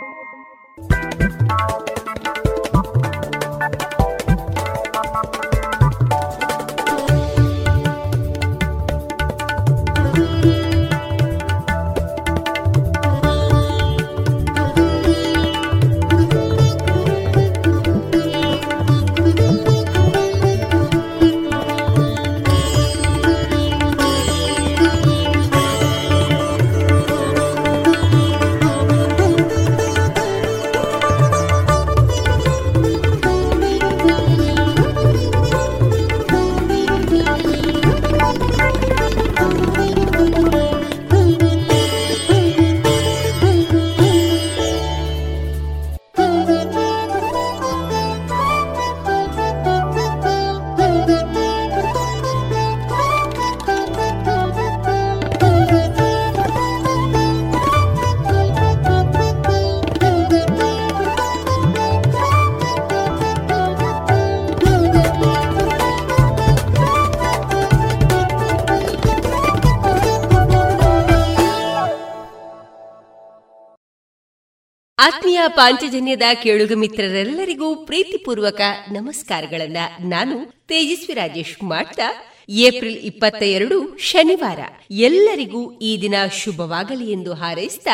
[75.01, 78.61] ಆತ್ಮೀಯ ಪಾಂಚಜನ್ಯದ ಕೇಳುಗ ಮಿತ್ರರೆಲ್ಲರಿಗೂ ಪ್ರೀತಿಪೂರ್ವಕ
[78.91, 84.59] ನಮಸ್ಕಾರಗಳನ್ನ ನಾನು ತೇಜಸ್ವಿ ರಾಜೇಶ್ ಮಾಡ್ತಾ, ಏಪ್ರಿಲ್ ಇಪ್ಪತ್ತ ಎರಡು ಶನಿವಾರ.
[84.91, 87.87] ಎಲ್ಲರಿಗೂ ಈ ದಿನ ಶುಭವಾಗಲಿ ಎಂದು ಹಾರೈಸಿದ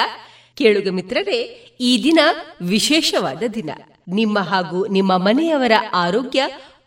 [0.57, 2.19] ಕೇಳುಗ ಮಿತ್ರರೇ, ಈ ದಿನ
[2.62, 3.69] ವಿಶೇಷವಾದ ದಿನ.
[4.07, 6.44] ನಿಮ್ಮ ಹಾಗೂ ನಿಮ್ಮ ಮನೆಯವರ ಆರೋಗ್ಯ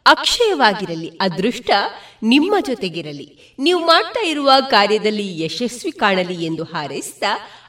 [0.06, 1.70] ಅಕ್ಷಯವಾಗಿರಲಿ, ಅದೃಷ್ಟ
[2.22, 3.55] ನಿಮ್ಮ ಜೊತೆಗಿರಲಿ.
[3.58, 7.22] ನೀವು ಮಾಡ್ತಾ ಇರುವ ಕಾರ್ಯದಲ್ಲಿ ಯಶಸ್ವಿ ಕಾಣಲಿ ಎಂದು ಹಾರೈಸಿದ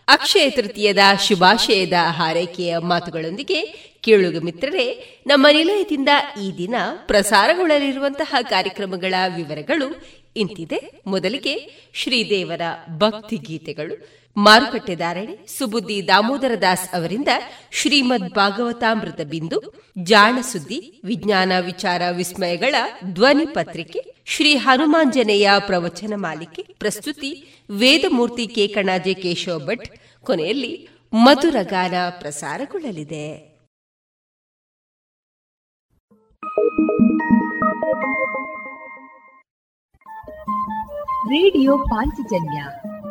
[0.07, 3.65] ಅಕ್ಷಯ ತೃತೀಯದ ಶುಭಾಶಯದ ಹಾರೈಕೆಯ ಮಾತುಗಳೊಂದಿಗೆ
[4.01, 6.09] ಕೇಳುಗ ಮಿತ್ರರೇ, ನಮ್ಮ ನಿಲಯದಿಂದ
[6.43, 6.75] ಈ ದಿನ
[7.05, 10.01] ಪ್ರಸಾರಗೊಳ್ಳಲಿರುವಂತಹ ಕಾರ್ಯಕ್ರಮಗಳ ವಿವರಗಳು
[10.35, 11.01] ಇಂತಿದೆ.
[11.07, 12.61] ಮೊದಲಿಗೆ ಶ್ರೀದೇವರ
[12.97, 14.20] ಭಕ್ತಿ ಗೀತೆಗಳು.
[14.37, 17.27] ಮಾರುಕಟ್ಟೆ ಧಾರಣೆ, ಸುಬುದ್ದಿ ದಾಮೋದರ ದಾಸ್ ಅವರಿಂದ
[17.71, 22.75] ಶ್ರೀಮದ್ ಭಾಗವತಾಮೃತ ಬಿಂದು, ಜಾಣ ಸುದ್ದಿ, ವಿಜ್ಞಾನ ವಿಚಾರ ವಿಸ್ಮಯಗಳ
[23.13, 29.87] ಧ್ವನಿ ಪತ್ರಿಕೆ, ಶ್ರೀ ಹನುಮಾಂಜನೇಯ ಪ್ರವಚನ ಮಾಲಿಕೆ, ಪ್ರಸ್ತುತಿ, ವೇದಮೂರ್ತಿ ಕೇಕಣಾಜೆ ಕೇಶವ ಭಟ್,
[30.21, 33.51] ಕೊನೆಯಲ್ಲಿ ಮಧುರಗಾನ ಪ್ರಸಾರಗೊಳ್ಳಲಿದೆ.
[41.27, 42.63] ರೇಡಿಯೋ ಪಾಂಚಜನ್ಯ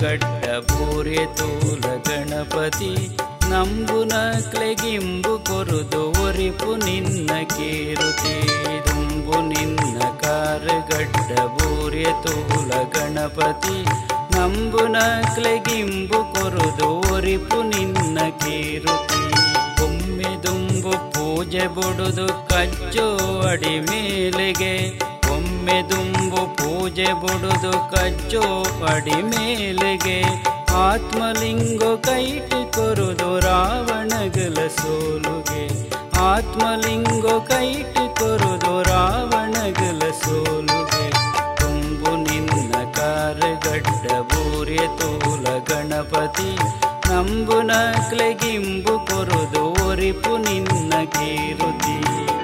[0.00, 2.90] ಗಡ್ಡ ಪೂರೆ ತೂಲ ಗಣಪತಿ,
[3.50, 4.12] ನಂಬುನ
[4.50, 8.34] ಕ್ಲೆಗಿಂಬು ಕೊರುದು ಒರಿಪು ನಿನ್ನ ಕೇರುತಿ.
[8.86, 13.76] ದುಂಬು ನಿನ್ನ ಕಾರಗಡ್ಡ ಬೂರೆ ತೂಲ ಗಣಪತಿ,
[14.34, 14.96] ನಂಬುನ
[15.34, 19.22] ಕ್ಲೆಗಿಂಬು ಕೊರುದು ಒರಿಪು ನಿನ್ನ ಕೇರುತಿ.
[19.86, 23.08] ಒಮ್ಮೆ ದುಂಬು ಪೂಜೆ ಬುಡುದು ಕಚ್ಚೋ
[23.50, 24.74] ಅಡಿ ಮೇಲೆಗೆ,
[25.34, 30.22] ಒಮ್ಮೆ ದುಂಬು ಪೂಜೆ ಬುಡುದು ಕಚ್ಚೋ ಪಡಿ ಮೇಲೆಗೆ.
[30.74, 35.92] ಆತ್ಮಲಿಂಗೋ ಕೈಟಿ ಕೊರುದು ರಾವಣಗಲ ಸೋಲುಗೆ.
[36.18, 41.10] ಆತ್ಮಲಿಂಗೋ ಕೈಟಿ ಕೊರುದು ರಾವಣಗಲ ಸೋಲುಗೆ.
[41.56, 46.58] ತುಂಬು ನಿನ್ನ ಕಾರಗಡ್ಡ ಬೂರ್ಯ ತೂಲ ಗಣಪತಿ.
[47.08, 47.52] ನಂಬು
[48.10, 52.37] ಕ್ಲೆಗಿಂಬು ಕೊರುದು ಒರಿಪು ನಿನ್ನ ಕೀರುತಿ.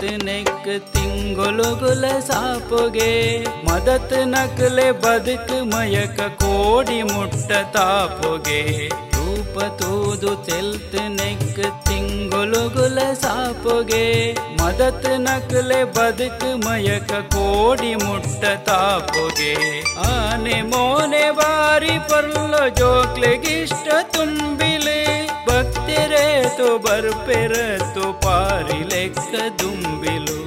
[0.00, 3.42] ತೆಲ್ತ್ ನೆಕ್ ತಿಂಗುಲುಗುಲ ಸಾಪುಗೆ.
[3.64, 8.88] ಮದತ್ ನಕಲೆ ಬದುಕ್ ಮಯಕ ಕೋಡಿ ಮುಟ್ಟ ತಾಪುಗೆ.
[8.88, 14.32] ರೂಪ ತೂದು ತೆಲ್ತ್ ನೆಕ್ ತಿಂಗುಲುಗುಲ ಸಾಪುಗೆ.
[14.62, 19.80] ಮದತ್ ನಕಲೆ ಬದುಕ್ ಮಯಕ ಕೋಡಿ ಮುಟ್ಟ ತಾಪುಗೆ.
[20.00, 25.27] ಆನೆ ಮೋನೆ ಬಾರಿ ಪರ್ಲ ಜೋಕ್ಲೆಗಿಷ್ಟ ತುಂಬಿಲೆ.
[25.48, 30.38] ಭಕ್ತಿರೇತು ಬರ್ಪೆರತು ಪಾರಿ ಲೆಕ್ಕ ದುಂಬಿಲು.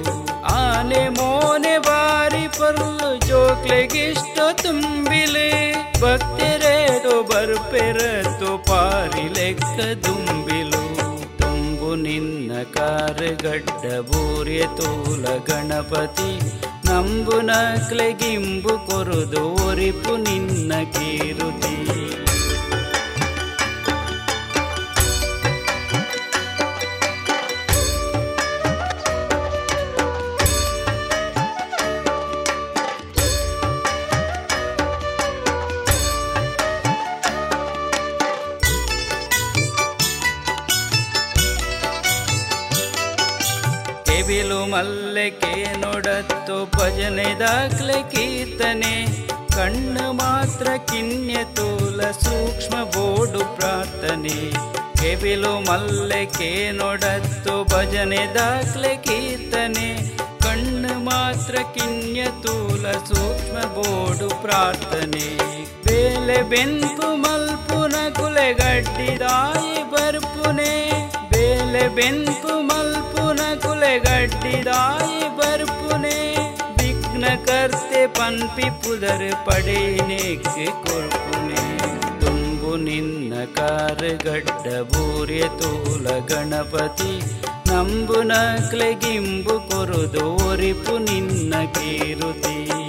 [0.44, 5.72] ಆನೆ ಮೋನೆ ಬಾರಿ ಪರ್ಲು ಜೋಕ್ಲೆಗಿಷ್ಟ ತುಂಬಿಲೆ.
[6.00, 10.84] ಭಕ್ತಿರೇತು ಬರ್ಪೆರತು ಪಾರಿ ಲೆಕ್ಕ ದುಂಬಿಲು.
[11.38, 16.32] ತುಂಬು ನಿನ್ನ ಕಾರಗಡ್ಡ ಬೂರ್ಯ ತೋಲ ಗಣಪತಿ.
[16.88, 17.40] ನಂಬು
[17.88, 21.76] ಕ್ಲೆಗಿಂಬು ಕೊರುದು ಒರಿಪು ನಿನ್ನ ಕೀರುತಿ.
[44.32, 49.06] ಬಿಲು ಮಲ್ಲಕೆ ನೋಡತ್ತು ಭಜನೆ ದಾಖಲೆ ಕೀರ್ತನೆ.
[49.56, 54.50] ಕಣ್ಣು ಮಾತ್ರ ಕಿನ್ಯ ತೂಲ ಸೂಕ್ಷ್ಮ ಬೋಡು ಪ್ರಾರ್ಥನೆ.
[55.00, 60.16] ಕೆಬಿಲು ಮಲ್ಲಕೆ ನೋಡತ್ತು ಭಜನೆ ದಾಖಲೆ ಕೀರ್ತನೆ.
[60.16, 65.36] ಕಣ್ಣು ಮಾತ್ರ ಕಿನ್ಯ ತೂಲ ಸೂಕ್ಷ್ಮ ಬೋಡು ಪ್ರಾರ್ಥನೆ.
[65.84, 70.90] ಬೇಲೆ ಬೆಂಪು ಮಲ್ಪುನ ಕುಲೆಗಡ್ಡಿದಾಯಿ ಬರ್ಪುನೆ.
[71.30, 73.31] ಬೇಲೆ ಬೆಂಪು ಮಲ್ಪುನ
[73.92, 76.18] ಕುಲೆಗಡ್ಡಿದಾಯಿ ಬರ್ಪುನೆ
[76.76, 81.64] ವಿಘ್ನ ಕರ್ತೆ ಪನ್ಪಿ ಪುದರ್ ಪಡೆನೇಕ್ಕೆ ಕೊರ್ಪುನೆ.
[82.20, 87.12] ತುಂಬು ನಿನ್ನ ಕಾರಗಡ್ಡ ಬೂರ್ಯ ತೋಲ ಗಣಪತಿ,
[87.68, 92.81] ನಂಬು ನಕ್ಲೆಗಿಂಬು ಕೊರುದು ಒರಿಪು ನಿನ್ನ ಕೀರುತಿ.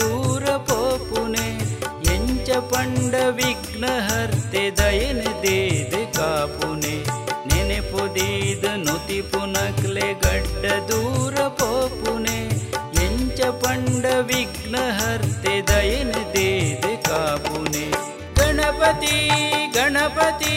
[0.00, 1.46] दूरपोपुने
[2.08, 6.94] यञ्च पण्डविघ्नहर्ते दयन देद कापुने
[7.52, 12.38] पुनकले नुति पुनक्ले गड्ड दूरपोपुने
[13.00, 17.86] यञ्च पण्डविघ्नहर्ते हर्ते दयन देद कापुने
[18.38, 19.16] गणपति
[19.76, 20.56] गणपति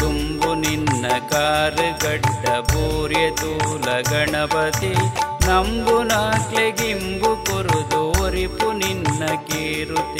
[0.00, 4.92] ತುಂಬು ನಿನ್ನ ಕಾರುಗಡ್ಡ ಬೂರ್ಯ ತೂಲ ಗಣಪತಿ.
[5.46, 10.19] ನಂಬು ನಾಕ್ಲೆಗಿಂಬು ಕೊರುದು ಒರಿಪು ನಿನ್ನ ಗಣಪತಿ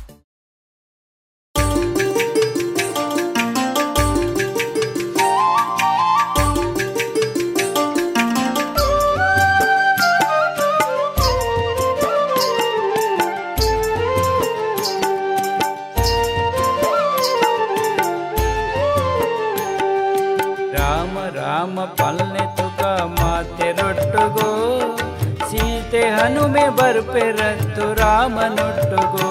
[26.91, 29.27] ಹನುಮೆ ಬರ್ಪೆ ರತ್ತು ರಾಮನೊಟ್ಟುಗೋ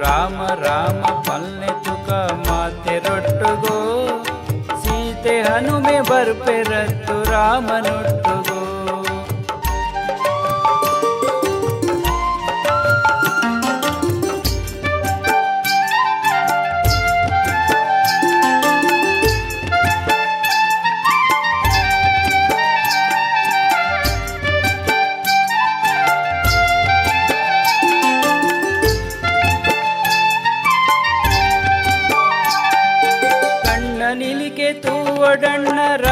[0.00, 2.08] ರಾಮ ರಾಮ ಪಲ್ನೆ ತುಕ
[2.46, 3.76] ಮಾತೆ ರೊಟ್ಟುಗೋ
[4.82, 8.57] ಸೀತೆ ಹನುಮೆ ಬರ್ಪೆ ರತ್ತು ರಾಮನೊಟ್ಟುಗೋ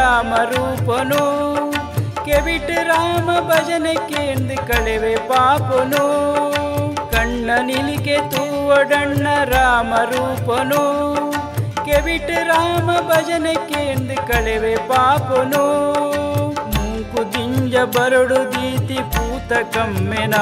[0.07, 1.23] ರಾಮ ರೂಪನು.
[2.25, 6.05] ಕೆವಿಟ್ ರಾಮ ಭಜನೆ ಕೇಂದ್ರ ಕಳೆವೆ ಪಾಪನು.
[7.11, 10.83] ಕಣ್ಣ ನಿಲಿಕೆ ತೂವಡಣ್ಣ ರಾಮ ರೂಪನು.
[11.85, 15.93] ಕೆವಿಟ್ ರಾಮ ಭಜನೆ ಕೇಂದ್ರ ಕಳೆವೆ ಪಾಪನು.
[16.49, 20.35] ಮೂಕು ದಿಂಜ ಬರಡು ದೀತಿ ಪೂತ ಕಮ್ಮೆನ.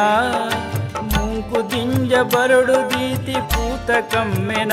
[1.03, 4.73] ಮೂಕು ದಿಂಜ ಬರಡು ದೀತಿ ಪೂತ ಕಮ್ಮೆನ.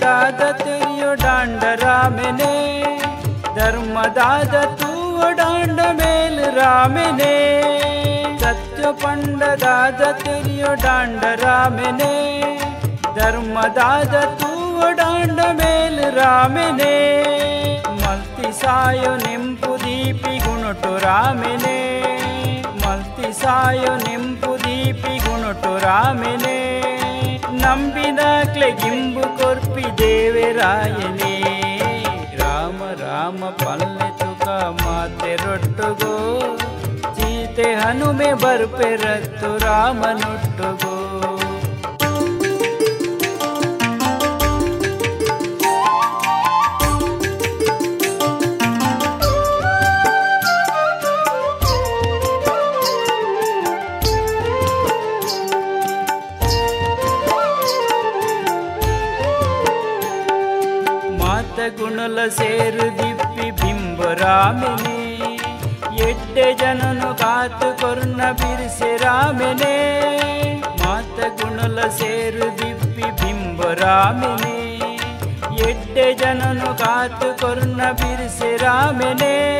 [0.00, 2.54] ददतिर्यु डाण्ड रामिने
[3.56, 7.34] धर्म दादतुमिने डाण्ड मेल रामिने
[8.42, 12.14] सत्यपण्ड ददतिर्यु डाण्ड रामिने
[13.18, 13.90] धर्म धर्मदा
[15.00, 16.94] डाण्ड मेल रामिने
[18.02, 18.50] मलती
[19.24, 21.78] निम्पु दीपि गुणटु रामिने
[22.84, 23.32] मलती
[24.08, 26.36] निम्पु दीपि दीपी गुणटु रामि
[27.62, 31.34] ನಂಬಿನಾಕ್ಲೆ ಗಿಂಬು ಕೊರ್ಪಿ ದೇವರಾಯನೇ.
[32.36, 36.40] ರಾಮ ರಾಮ ಪಲ್ಲೆ ತುಕ ಮಾತೆ ರೊಟ್ಟುಗೋ.
[37.14, 41.41] ಸೀತೆ ಹನುಮೆ ಬರ್ಪೆರತ್ತು ರಾಮನೊಟ್ಟುಗೋ.
[62.28, 65.02] ಸೇರು ದಿಪ್ಪಿ ಬಿಂಬರಾಮಿನಿ.
[65.96, 69.74] ಎಡ್ಡೆ ಜನನು ಕಾತು ಕೊರ್ನ ಬಿರಿಸೆ ರಾಮಿನೇ.
[70.84, 74.72] ಮಾತ ಗುಣಲ ಸೇರು ದಿಪ್ಪಿ ಬಿಂಬರಾಮಿನಿ.
[75.70, 79.58] ಎಡ್ಡೆ ಜನನು ಕಾತು ಕೊರ್ನ ಬಿರಿಸೆ ರಾಮಿನೇ.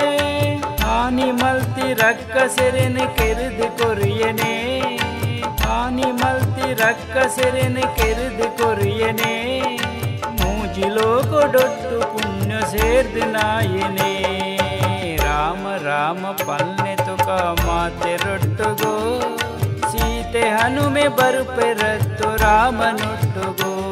[0.83, 4.81] ಹಾನಿ ಮಲ್ತಿ ರಕ್ಕ ಸೆರೆನೆ ಕೆರೆದು ಕೊರಿಯನೆ.
[5.67, 9.33] ಹಾನಿ ಮಲ್ತಿ ರಕ್ಕ ಸೆರೆನೆ ಕೆರೆದು ಕೊರಿಯನೆ.
[10.41, 14.13] ಮೂಜಿಲೋ ಕೊಡೊಟ್ಟು ಪುಣ್ಯ ಸೇರ್ದು ನಾಯನೇ
[15.17, 17.29] ರಾಮ ರಾಮ ಪಲ್ನೆ ತುಕ
[17.67, 18.95] ಮಾತೆ ರೊಟ್ಟುಗೋ
[19.91, 23.92] ಸೀತೆ ಹನುಮೆ ಬರುಪೆರತ್ತು ರಾಮನೊಟ್ಟುಗೋ ಅಮ್ಮಗಾದು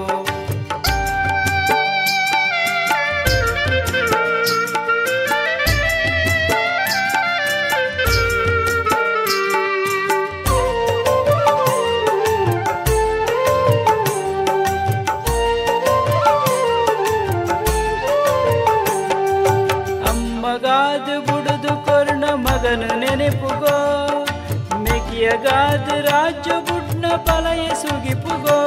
[27.26, 28.60] ಪಲಯ ಸುಗಿಪುಗೋ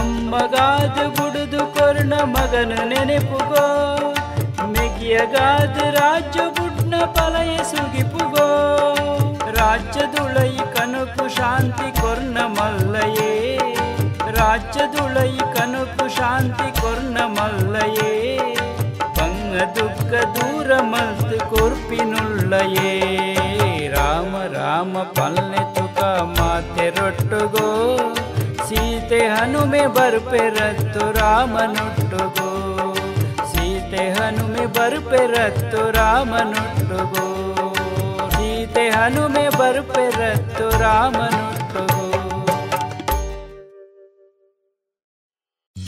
[0.00, 3.64] ಅಮ್ಮಗಾದು ಬುಡುದು ಕೊರ್ಣ ಮಗನು ನೆನೆಪುಗೋ
[4.74, 8.48] ಮೆಗಿಯಗಾದು ರಾಜ್ಯ ಬುಡ್ನ ಪಲಯ ಸುಗಿಪುಗೋ
[9.58, 13.32] ರಾಜ್ಯದುಳೈ ಕನಕು ಶಾಂತಿ ಕೊರ್ಣ ಮಲ್ಲಯೇ
[14.38, 18.12] ರಾಜ್ಯದುಳೈ ಕನಕು ಶಾಂತಿ ಕೊರ್ಣ ಮಲ್ಲಯೇ
[19.18, 22.94] ಪಂಗ ದುಃಖ ದೂರ ಮಲ್ತು ಕೊರ್ಪಿನುಳ್ಳಯೇ
[24.19, 27.67] राम राम पालने तुका राका रोट्टुगो
[28.67, 32.49] सीते हनुमे बर्पे रत्तु परतु रानुगो
[33.51, 37.25] सीते हनुमे बर्पे बर्फरतु रानुगो
[38.35, 42.08] सीते हनु मे बर्फरतु रानुगो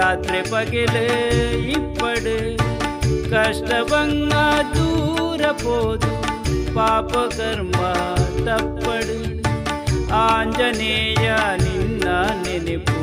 [0.00, 1.04] ರಾತ್ರಿ ಪಗಲು
[1.70, 2.56] ಇಪ್ಪಡು.
[3.30, 4.32] ಕಷ್ಟವಂಗ
[4.74, 6.22] ದೂರ ಪೋದು.
[6.74, 7.80] ಪಾಪ ಕರ್ಮ
[8.46, 9.40] ತಪ್ಪಡು.
[10.14, 12.04] ಆಂಜನೇಯ ನಿನ್ನ
[12.46, 13.00] ನೆನಪು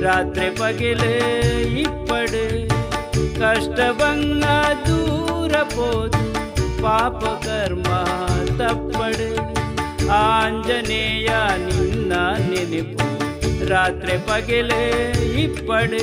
[0.00, 1.12] ರಾತ್ರಿ ಪಗಲು
[1.78, 2.68] ಇಪ್ಪಡು.
[3.40, 4.44] ಕಷ್ಟವಂಗ
[4.86, 6.32] ದೂರ ಪೋದು.
[6.82, 7.88] ಪಾಪ ಕರ್ಮ
[8.58, 9.30] ತಪ್ಪಡು.
[10.10, 12.12] ಆಂಜನೇಯ ನಿನ್ನ
[12.48, 12.99] ನೆನಪು
[13.72, 14.80] ರಾತ್ರಿ ಪಗಲು
[15.40, 16.02] ಇಪ್ಪಡು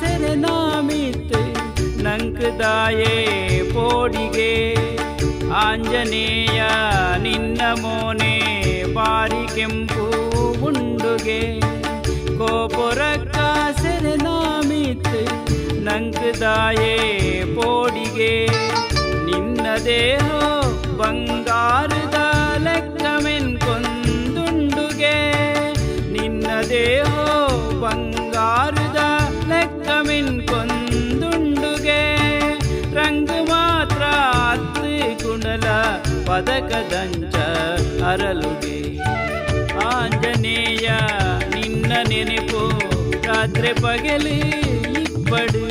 [0.00, 1.34] ಸೆರೆನಾಮಿತ್
[2.02, 3.14] ನಂಕದಾಯೇ
[3.72, 4.74] ಪೋಡಿಗೆ.
[5.50, 6.62] ಆಂಜನೇಯ,
[7.22, 8.34] ನಿನ್ನ ಮೋನೆ,
[8.94, 10.06] ಬಾರಿ ಕೆಂಪು
[10.64, 11.60] ಉಂಡುಗೆ.
[12.38, 13.36] ಕೋಪುರಕ್ಕ
[15.80, 16.94] ನಂಕದಾಯೇ
[17.54, 18.46] ಪೋಡಿಗೆ.
[19.24, 20.30] ನಿನ್ನ ದೇಹ
[20.98, 22.14] ಬಂಗಾರದ
[23.58, 25.16] ಕೊಂದುಂಡುಗೆ
[26.12, 27.25] ನಿನ್ನ ದೇಹ
[36.26, 37.36] ಪದಕದಂಚ
[38.02, 38.76] ಅರಲುಗೆ.
[39.86, 40.88] ಆಂಜನೇಯ
[41.54, 42.62] ನಿನ್ನ ನೆನಪು
[43.26, 44.34] ರಾತ್ರಿ ಪಗಲು
[45.02, 45.65] ಇಪ್ಪಡು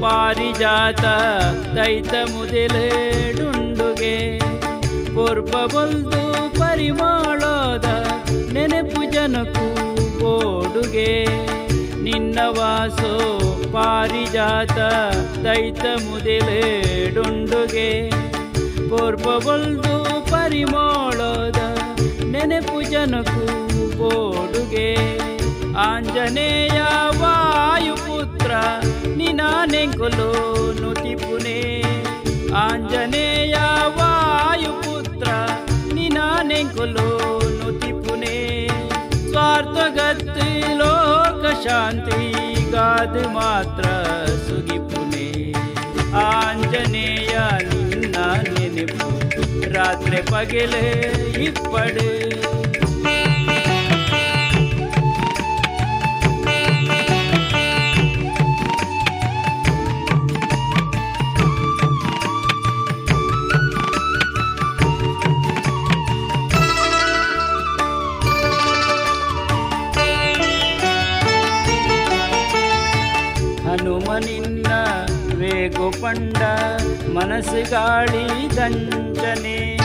[0.00, 1.04] ಪಾರಿಜಾತ
[1.74, 4.40] ದೈತ ಮುದಿಲೇಡುಂಡುಗೆ.
[5.14, 8.06] ಪೂರ್ವ ಬಲ್ದು ಪರಿಮಾಳದ
[8.52, 9.68] ನೆನಪು ಜನಕು
[10.24, 11.26] ಓಡುಗೆ.
[12.02, 13.40] ನಿನ್ನ ವಾಸೋ
[13.72, 14.78] ಪಾರಿಜಾತ
[15.44, 18.10] ದೈತ ಮುದಿಲೇಡುಂಡುಗೆ.
[18.88, 21.78] ಪೂರ್ವ ಬಲ್ದು ಪರಿಮಾಳದ
[22.24, 25.18] ನೆನಪು ಜನಕು ಓಡುಗೆ.
[25.80, 26.78] ಆಂಜನೇಯ
[27.20, 28.52] ವಾಯುಪುತ್ರ
[29.16, 30.28] ನಿನಾನೆಂಕುಲು
[30.80, 31.58] ನುತಿಪುನೆ
[32.62, 33.56] ಆಂಜನೇಯ
[33.98, 35.28] ವಾಯುಪುತ್ರ
[35.94, 37.06] ನಿನಾನೆಂಕುಲು
[37.58, 38.36] ನುತಿಪುನೆ
[39.28, 40.46] ಸ್ವಾರ್ಥಗತ್ತು
[40.78, 42.20] ಲೋಕ ಶಾಂತಿ
[42.72, 43.86] ಗಾದು ಮಾತ್ರ
[44.46, 45.26] ಸುಗಿಪುನೆ
[46.26, 47.34] ಆಂಜನೇಯ
[47.70, 48.16] ನಿನ್ನ
[48.48, 49.08] ನೆನಪು
[49.76, 50.84] ರಾತ್ರಿ ಪಗಲು
[51.48, 52.08] ಇಪ್ಪಡು
[77.18, 79.76] ಮನಸ್ಸು ಗಾಳಿ ದಂಜನೆ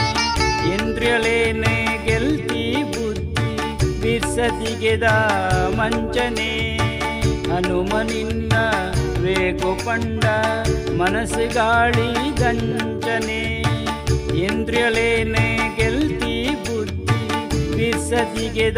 [0.74, 3.54] ಇಂದ್ರಿಯಲೇನೆ ಗೆಲ್ತಿ ಬುದ್ಧಿ
[4.02, 5.04] ಬಿರ್ಸದಿಗೆದ
[5.80, 6.78] ಮಂಚನೆ.
[7.52, 8.54] ಹನುಮನಿನ್ನ
[9.24, 10.24] ವೇಗು ಪಂಡ
[11.02, 13.62] ಮನಸ್ಸು ಗಾಳಿ ದಂಜನೆ
[14.46, 17.22] ಇಂದ್ರಿಯಲೇನೆ ಗೆಲ್ತಿ ಬುದ್ಧಿ
[17.78, 18.78] ಬಿರ್ಸದಿಗೆದ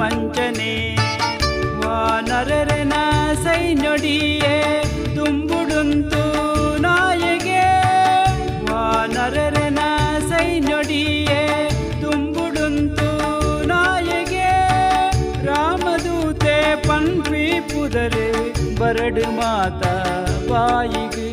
[0.00, 0.96] ಮಂಚನೆ.
[1.80, 2.92] ವಾನರನ
[3.44, 4.82] ಸೈನೊಡಿಯೇ
[5.14, 6.29] ತುಂಬುಡುಂತು
[9.00, 9.78] ವಾನರನ
[10.28, 11.42] ಸೈನ್ಯೊಡಿಯೇ
[12.00, 13.06] ತುಂಬುಡುಂತು
[13.66, 14.48] ನಾಯಗೆ.
[15.46, 16.56] ರಾಮದೂತೆ
[16.88, 18.26] ಪನ್ಪಿ ಪುದರೆ
[18.78, 19.92] ಬರಡು ಮಾತಾ
[20.48, 21.30] ಬಾಯಿಗೆ.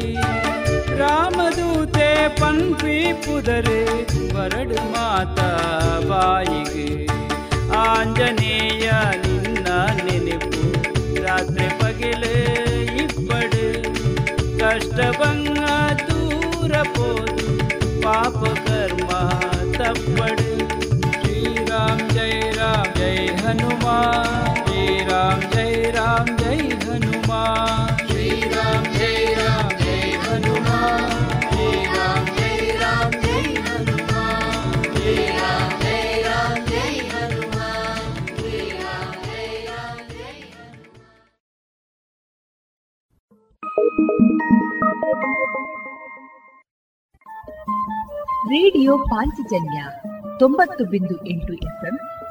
[0.98, 2.08] ರಾಮದೂತೆ
[2.42, 3.82] ಪನ್ಪಿ ಪುದರೆ
[4.34, 5.50] ಬರಡು ಮಾತಾ
[6.10, 6.88] ಬಾಯಿಗೆ.
[7.76, 8.92] ಆಂಜನೇಯ
[9.26, 9.68] ನಿನ್ನ
[10.06, 10.64] ನೆನಪು
[11.24, 12.34] ರಾತ್ರಿ ಪಗಲು
[13.04, 13.68] ಇಪ್ಪಡು
[14.60, 15.47] ಕಷ್ಟ ಬಂಗ
[23.97, 33.45] ಹನುಮಾನ್ ಶ್ರೀರಾಮ್ ಜೈ ರಾಮ್ ಜೈ ಹನುಮಾನ್ ಶ್ರೀರಾಮ್ ಜೈ ರಾಮ್ ಜೈ ಹನುಮಾನ್ ಶ್ರೀರಾಮ್ ಜೈ ರಾಮ್ ಜೈ
[33.63, 40.37] ಹನುಮಾನ್ ಶ್ರೀರಾಮ್ ಜೈ ರಾಮ್ ಜೈ ಹನುಮಾನ್ ಶ್ರೀರಾಮ್ ಜೈ ರಾಮ್ ಜೈ
[48.53, 49.81] ರೇಡಿಯೋ ಪಾಂಚಜನ್ಯ
[50.41, 51.97] ತೊಂಬತ್ತು ಬಿಂದು ಎಂಟು ಎಫ್ಎಂ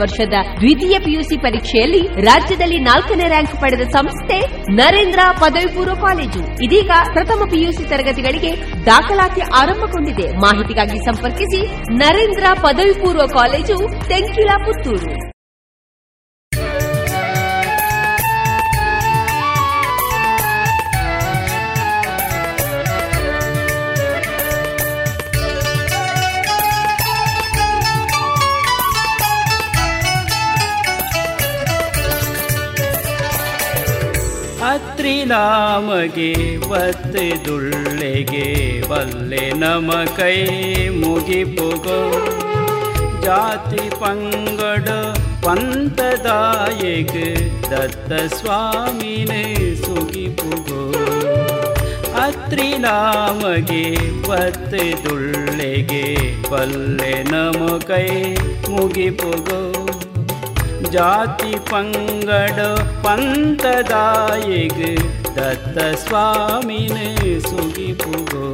[0.00, 4.38] ವರ್ಷದ ದ್ವಿತೀಯ ಪಿಯುಸಿ ಪರೀಕ್ಷೆಯಲ್ಲಿ ರಾಜ್ಯದಲ್ಲಿ ನಾಲ್ಕನೇ ರ್ಯಾಂಕ್ ಪಡೆದ ಸಂಸ್ಥೆ
[4.74, 6.64] ನರೇಂದ್ರ ಪದವಿ ಪೂರ್ವ ಕಾಲೇಜು.
[6.64, 8.52] ಇದೀಗ ಪ್ರಥಮ ಪಿಯುಸಿ ತರಗತಿಗಳಿಗೆ
[8.86, 10.28] ದಾಖಲಾತಿ ಆರಂಭಗೊಂಡಿದೆ.
[10.36, 11.60] ಮಾಹಿತಿಗಾಗಿ ಸಂಪರ್ಕಿಸಿ
[11.96, 15.39] ನರೇಂದ್ರ ಪದವಿ ಪೂರ್ವ ಕಾಲೇಜು, ತೆಂಕಿಲಾ ಪುತ್ತೂರು.
[35.00, 36.56] ಅತ್ರಿ ನಾಮಗೆ
[37.44, 40.44] ದುಳ್ಳೆಗೆ ಬಲ್ಲೆ ನಮ ಕೈ
[40.88, 41.98] ಮುಗಿಪುಗೋ.
[43.22, 44.88] ಜಾತಿ ಪಂಗಡ
[45.44, 47.12] ಪಂತದಾಯಕ
[47.70, 49.32] ದತ್ತ ಸ್ವಾಮಿನ
[49.84, 50.92] ಸುಗಿಪುಗೋ.
[52.20, 53.96] ಅತ್ರಿ ನಾಮಗೆ
[54.28, 58.34] ಒತ್ತು ದುಳ್ಳೆಗೆ ಬಲ್ಲೆ ನಮ ಕೈ
[58.70, 59.99] ಮುಗಿಪುಗೋ.
[60.88, 62.58] जाति पङ्गड
[63.04, 64.78] जातिपङ्गडपङ्क्तदायिक
[65.36, 67.00] दत्त स्वामिन्
[67.48, 68.46] सुखि भुवो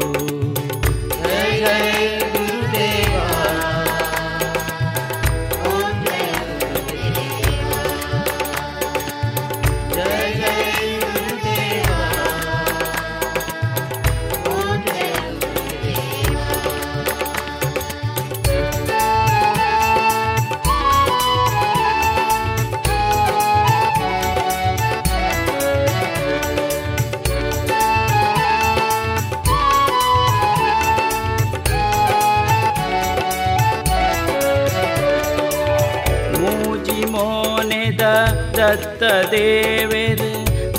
[39.30, 40.26] ದೇವೆರ್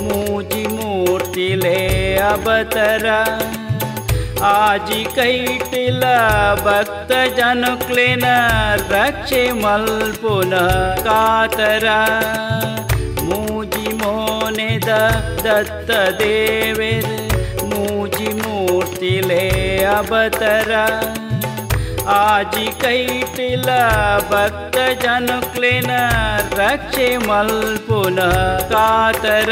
[0.02, 1.78] ಮೂಜಿ ಮೂರ್ತಿಲೆ
[2.16, 3.06] ಅವತರ
[4.44, 6.04] ಆಜಿ ಕೈಟಿಲ
[6.64, 8.24] ಭಕ್ತ ಜನುಕ್ಲಿನ
[8.88, 10.54] ರಕ್ಷೆ ಮಲ್ಪುನ
[11.04, 11.86] ಕಾತರ.
[13.22, 14.88] ಮೂಜಿ ಮೋನೆದ
[15.44, 17.04] ದತ್ತ ದೇವೇರ
[17.64, 19.42] ಮೂಜಿ ಮೂರ್ತಿಲೆ
[19.86, 20.72] ಅವತರ
[22.08, 23.68] ಆಜಿ ಕೈಟಿಲ
[24.30, 25.90] ಭಕ್ತ ಜನುಕ್ಲೆನ
[26.59, 28.19] ರಕ್ಷೆ ಮಲ್ಪುನ
[28.71, 29.51] ಕಾತರ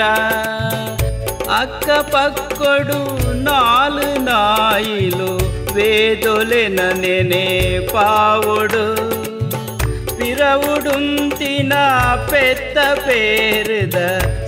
[1.60, 3.00] ಅಕ್ಕ ಪಕ್ಕಡು
[3.48, 5.32] ನಾಲು ನಾಯಿಲು
[5.76, 7.46] వేదొలెన నేనే
[7.94, 8.86] పావుడు
[10.18, 11.74] పిరవుడుంతిన
[12.32, 13.98] పెద్ద పేరుద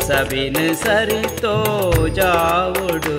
[0.08, 1.56] సవిన్ సరితో
[2.18, 3.18] జావుడు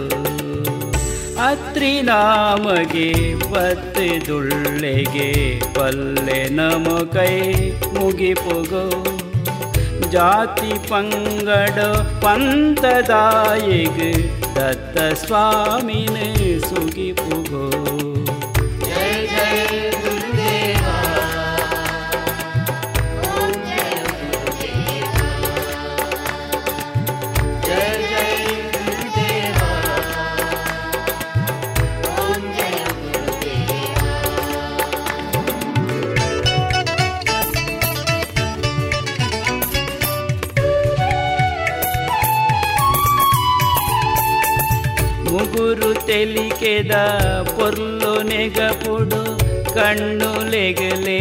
[1.44, 3.08] ಅತ್ರಿ ನಾಮಗೆ
[3.52, 5.28] ಬತ್ತಿದುಳ್ಳೆಗೆ
[5.76, 7.34] ಪಲ್ಲೆ ನಮ ಕೈ
[7.94, 8.84] ಮುಗಿಪುಗೋ
[10.11, 11.77] जाति पङ्गड
[12.23, 13.97] पन्तदायिग
[14.57, 17.88] दत्तस्वामिने सुखि पुगो।
[45.69, 46.91] ಎದುರು ತೆಲಿಕೆದ
[47.55, 49.19] ಪೊರ್ಲು ನೆಗಪುಡು
[49.73, 51.19] ಕಣ್ಣು ಲೆಗಲೇ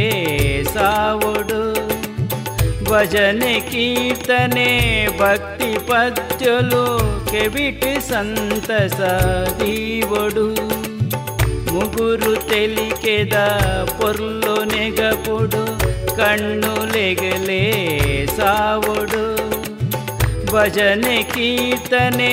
[0.75, 1.61] ಸಾವುಡು
[2.85, 4.71] భజనె కీర్తనే
[5.21, 6.85] భక్తి పద్యలు
[7.31, 9.01] కెవిటి సంతస
[9.63, 10.47] దీవుడు.
[11.73, 13.37] ముగురు తెలికెద
[13.99, 15.65] పొర్లు నెగపుడు
[16.17, 17.65] కన్ను లెగలే
[18.37, 19.25] సావుడు.
[20.53, 22.33] భజనె కీర్తనే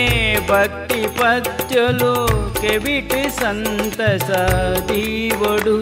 [0.49, 2.11] భక్తి పద్య ಪದ್ಯಲು
[2.59, 4.29] ಕೆವಿಟಿ ಸಂತಸ
[4.89, 5.73] ದೀವಡು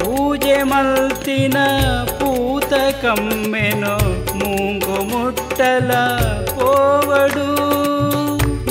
[0.00, 1.58] ಪೂಜೆ ಮಲ್ತಿನ
[2.18, 3.92] ಪೂತ ಕಮ್ಮೆನು
[4.40, 5.92] ಮೂಗು ಮುಟ್ಟಲ
[6.50, 7.46] ಪೋವಡು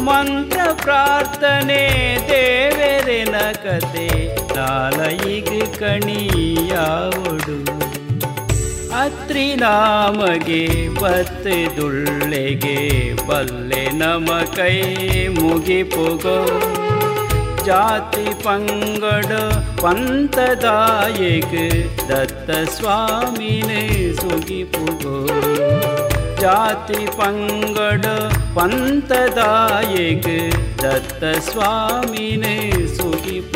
[0.01, 1.81] ಮಂತ್ರ ಪ್ರಾರ್ಥನೆ
[2.29, 4.09] ದೇವರಿನ ಕತೆ
[4.55, 7.57] ನಾಲಯಿಗ ಕಣಿಯಾವಡು
[9.04, 10.62] ಅತ್ರಿ ನಾಮಗೆ
[11.00, 12.78] ಬತ್ತಿದುಳ್ಳೆಗೆ
[13.28, 14.76] ಬಲ್ಲೆ ನಮ ಕೈ
[15.40, 16.38] ಮುಗಿಪುಗೋ
[17.64, 19.32] ಜಾತಿ ಪಂಗಡ
[19.82, 21.54] ಪಂತದಾಯಿಗ
[22.10, 23.70] ದತ್ತ ಸ್ವಾಮಿನ
[24.20, 25.16] ಸುಗಿಪುಗೋ
[26.40, 28.04] ಜಾತಿ ಪಂಗಡ
[28.54, 30.26] ಪಂತದಾಯಿಗ
[30.82, 32.44] ದತ್ತ ಸ್ವಾಮಿನ
[32.96, 33.53] ಸುಗಿಪುಗೋ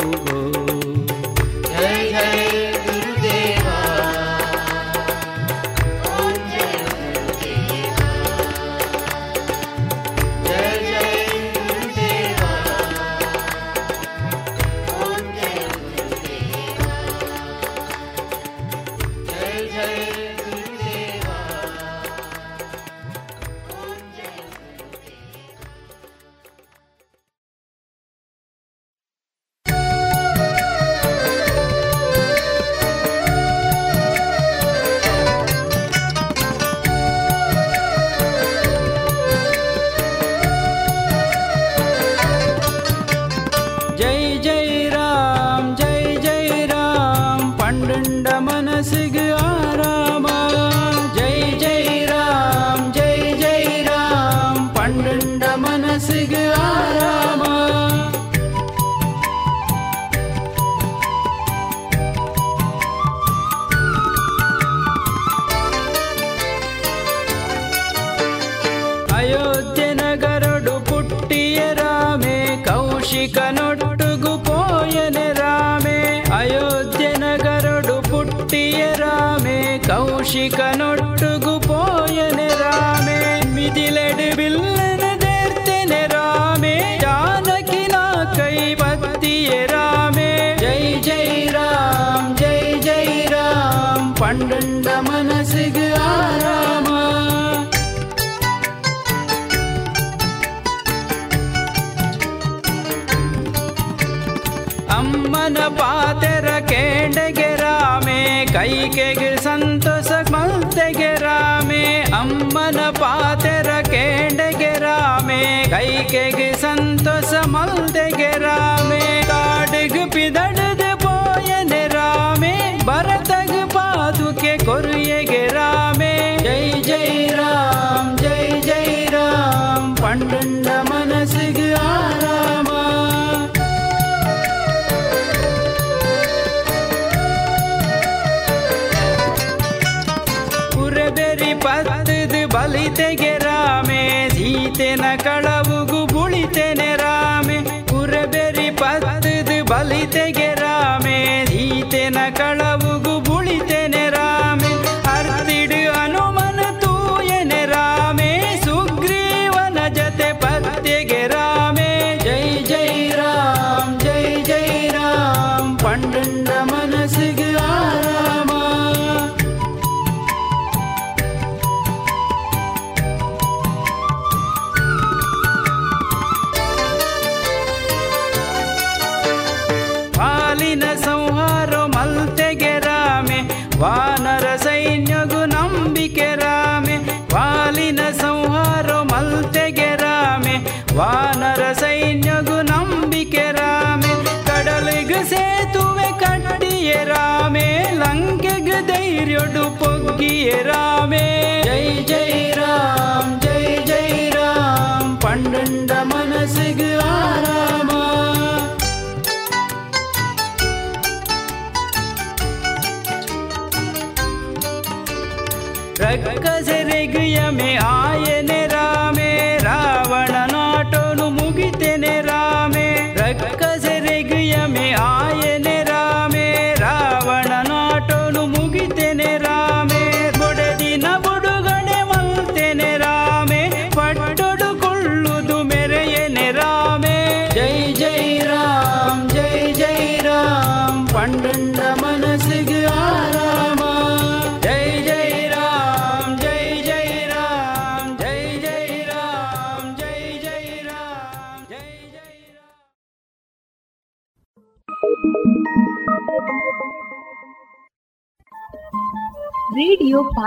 [217.50, 217.99] में आ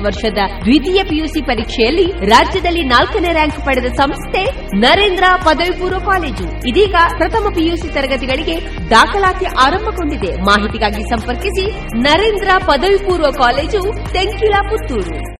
[0.00, 4.44] ವರ್ಷದ ದ್ವಿತೀಯ ಪಿಯುಸಿ ಪರೀಕ್ಷೆಯಲ್ಲಿ ರಾಜ್ಯದಲ್ಲಿ ನಾಲ್ಕನೇ ರ್ಯಾಂಕ್ ಪಡೆದ ಸಂಸ್ಥೆ
[4.76, 6.68] ನರೇಂದ್ರ ಪದವಿ ಪೂರ್ವ ಕಾಲೇಜು.
[6.68, 8.56] ಇದೀಗ ಪ್ರಥಮ ಪಿಯುಸಿ ತರಗತಿಗಳಿಗೆ
[8.90, 10.36] ದಾಖಲಾತಿ ಆರಂಭಗೊಂಡಿದೆ.
[10.36, 11.66] ಮಾಹಿತಿಗಾಗಿ ಸಂಪರ್ಕಿಸಿ
[11.98, 15.39] ನರೇಂದ್ರ ಪದವಿ ಪೂರ್ವ ಕಾಲೇಜು, ತೆಂಕಿಲ ಪುತ್ತೂರು.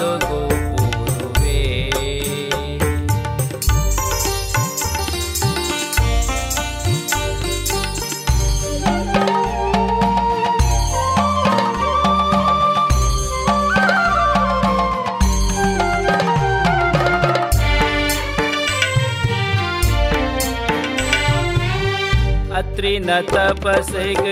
[22.61, 24.25] अत्रि न तपसग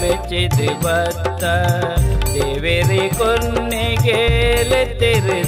[0.00, 1.54] मेर्चिद्वता
[2.32, 4.70] देवेरि कुर्गेल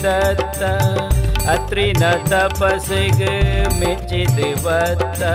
[0.02, 0.72] दत्ता।
[1.52, 3.20] अत्रि न तपसग
[3.76, 5.32] मेर्चित् वता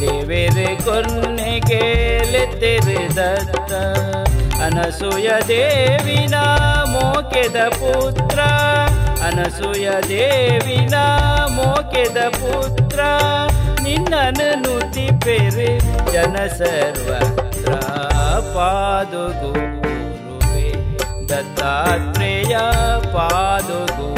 [0.00, 2.34] देवेरि कुर्गेल
[3.12, 3.82] दत्ता।
[4.64, 6.44] अनसुयाविना
[6.88, 8.40] मोकेद पुत्र।
[9.22, 11.04] अनसुयाविना
[11.50, 13.16] मोकेद पुत्र।
[13.86, 15.66] ನಿನ್ನನು ನುತಿಪೆರು
[16.12, 17.68] ಜನ ಸರ್ವತ್ರ
[18.54, 20.68] ಪಾದುಗು ಗುರುವೇ
[21.28, 22.54] ದತ್ತಾತ್ರೇಯ
[23.14, 24.08] ಪಾದುಗು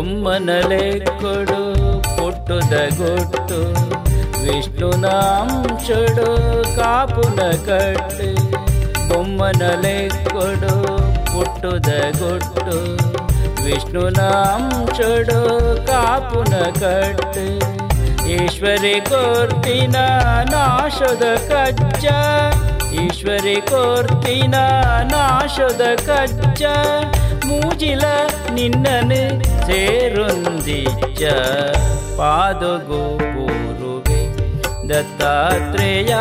[0.00, 3.72] ಬೊಮ್ಮನಲೆ ಕೊಡು, ಪುಟ್ಟುದ ಗೊಟ್ಟು.
[4.44, 6.26] ವಿಷ್ಣುನಾಂಶಡು
[6.76, 8.50] ಕಾಪುನ ಕಟ್ಟು.
[9.08, 10.96] ಬೊಮ್ಮನಲೆ ಕೊಡು,
[11.32, 11.88] ಪುಟ್ಟುದ
[12.18, 12.96] ಗೊಟ್ಟು.
[13.64, 15.40] ವಿಷ್ಣುನಾಂಶಡು
[15.86, 17.58] ಕಾಪುನ ಕಟ್ಟು.
[18.28, 19.96] ಈಶ್ವರಿ ಕೋರ್ತಿನ
[20.52, 22.06] ನಾಶದ ಕಜ್ಜ.
[22.92, 24.54] ಈಶ್ವರಿ ಕೋರ್ತಿನ
[25.02, 26.62] ನಾಶದ ಕಜ್ಜ.
[27.46, 28.02] ಮೂಜಿಲ
[28.54, 29.22] ನಿನ್ನನು
[29.66, 31.24] ಸೇರೊಂದಿಜ್ಜ
[32.16, 33.04] ಪಾದಗೋ
[34.90, 36.12] ದತ್ತಾತ್ರೇಯ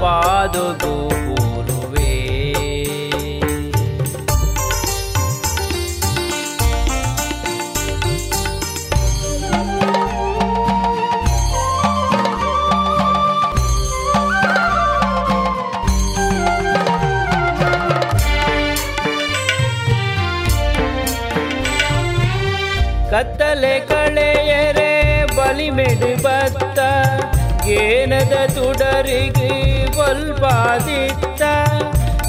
[0.00, 0.94] ಪಾದಗೋ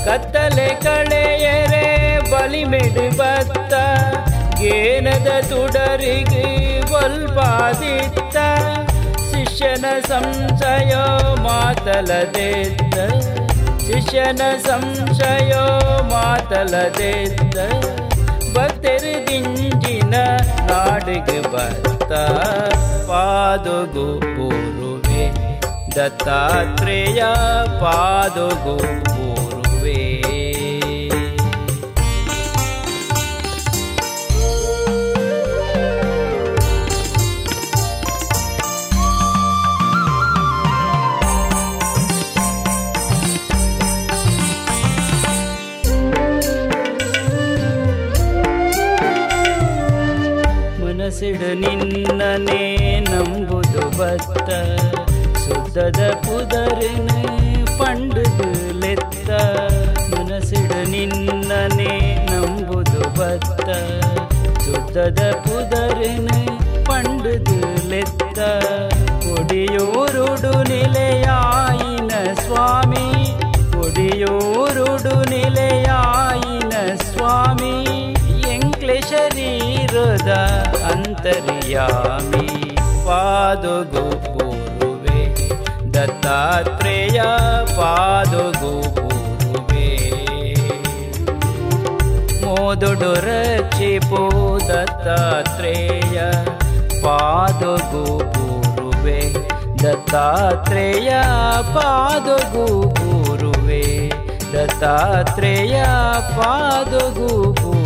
[0.05, 1.85] ಕತ್ತಲೆ ಕಳೆಯರೆ
[2.31, 3.73] ಬಲಿಮೆಡು ಬತ್ತ
[4.61, 6.45] ಗೇನದ ತುಡರಿಗೆ
[6.91, 8.37] ಬಲ್ಪಾದಿತ್ತ
[9.29, 10.93] ಶಿಷ್ಯನ ಸಂಶಯ
[11.45, 12.95] ಮಾತಲದೆತ್ತ,
[13.85, 15.53] ಶಿಷ್ಯನ ಸಂಶಯ
[16.11, 17.57] ಮಾತಲದೆತ್ತ
[18.55, 20.15] ಭಕ್ತರು ದಿಂಜಿನ
[20.69, 22.11] ನಾಡಿಗೆ ಬತ್ತ,
[23.09, 25.25] ಪಾದುಗು ಪೂರುವೆ
[25.95, 27.21] ದತ್ತಾತ್ರೇಯ
[27.81, 28.77] ಪಾದಗು
[51.21, 52.61] ಸಿಡು ನಿನ್ನನೇ
[53.07, 54.49] ನಂಬುದು ಬತ್ತ
[55.41, 57.23] ಸುದ್ದದ ಪುದರಿನೇ
[57.79, 58.47] ಪಂಡುದು
[58.81, 59.29] ಲೆತ್ತ
[60.11, 61.91] ಮನಸಿಡು ನಿನ್ನನೇ
[62.31, 63.67] ನಂಬುದು ಬತ್ತ
[64.65, 66.41] ಸುದ್ದದ ಪುದರಿನೇ
[66.89, 67.59] பண்டுது
[67.91, 68.39] ಲೆತ್ತ
[69.25, 72.11] கொடியூருடு ನಿಲೆಯಾಯಿನ
[72.43, 73.07] ಸ್ವಾಮಿ
[73.75, 76.73] கொடியூருடு ನಿಲೆಯಾಯಿನ
[77.05, 77.75] ಸ್ವಾಮಿ
[78.55, 80.43] எங்களே சரீரதா
[81.31, 82.71] अन्तर्यामि मी
[84.25, 85.19] पूर्वे
[85.95, 87.27] दत्तात्रेया
[87.77, 89.85] पादोगु पूर्वे
[92.43, 94.23] मोदडोरचिपो
[94.71, 96.19] दत्तात्रेय
[97.05, 98.05] पादोगो
[98.35, 99.19] पूर्वे
[99.83, 101.23] दत्तात्रेया
[101.77, 102.67] पादोगु
[102.99, 103.83] पूर्वे
[104.53, 105.87] दत्तात्रेया
[106.37, 107.80] पादोगुपु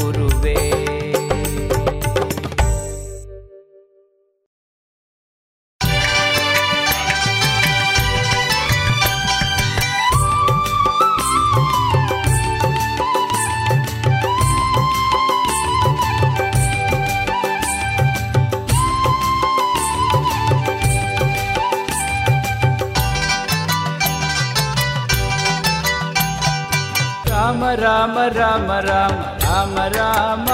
[28.38, 30.49] ರಾಮ ರಾಮ ರಾಮ ರಾಮ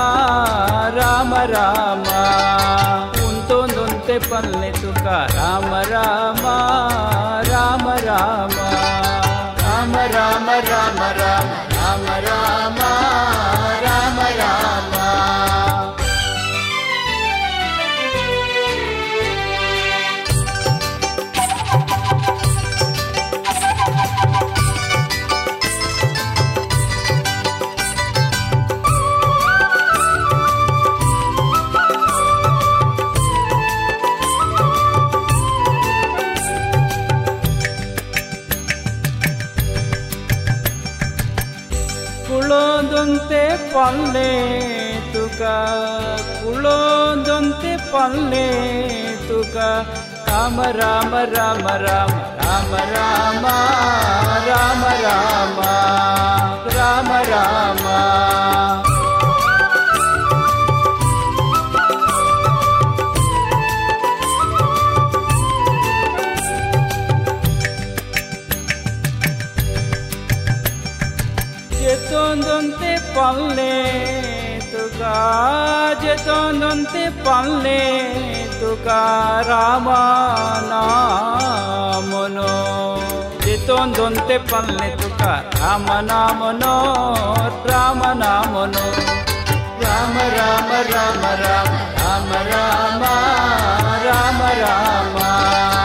[0.98, 2.08] ರಾಮ ರಾಮ ರಾಮ
[3.26, 5.06] ಉಂತೊಂದೊಂತೆ ಪಲ್ಲೆ ತುಕ
[5.38, 6.46] ರಾಮ ರಾಮ
[7.52, 8.58] ರಾಮ ರಾಮ
[10.16, 11.61] ರಾಮ ರಾಮ ರಾಮ
[43.74, 44.32] ಕುಳೋದೊಂತೆ ಪಲ್ಲೆ
[45.14, 45.42] ತುಕ
[46.44, 48.48] ಕುಳೋದೊಂತೆ ಪಲ್ಲೆ
[49.28, 49.58] ತುಕ
[50.28, 53.46] ರಾಮ ರಾಮ ರಾಮ ರಾಮ ರಾಮ ರಾಮ
[54.48, 55.60] ರಾಮ ರಾಮ
[56.78, 57.86] ರಾಮ ರಾಮ
[73.21, 73.75] যেতন্দন্তে পারলে
[74.73, 75.19] তুকা
[76.03, 77.81] যেতন্দন্তে পারলে
[78.61, 79.05] তুকা
[79.51, 79.97] রামানামন
[83.45, 86.63] যেতন্দন্তে পারলে তুকা রামনামন
[87.67, 88.75] রামনামন
[89.83, 93.03] রাম রাম রাম রাম রাম রাম
[94.05, 95.80] রাম রাম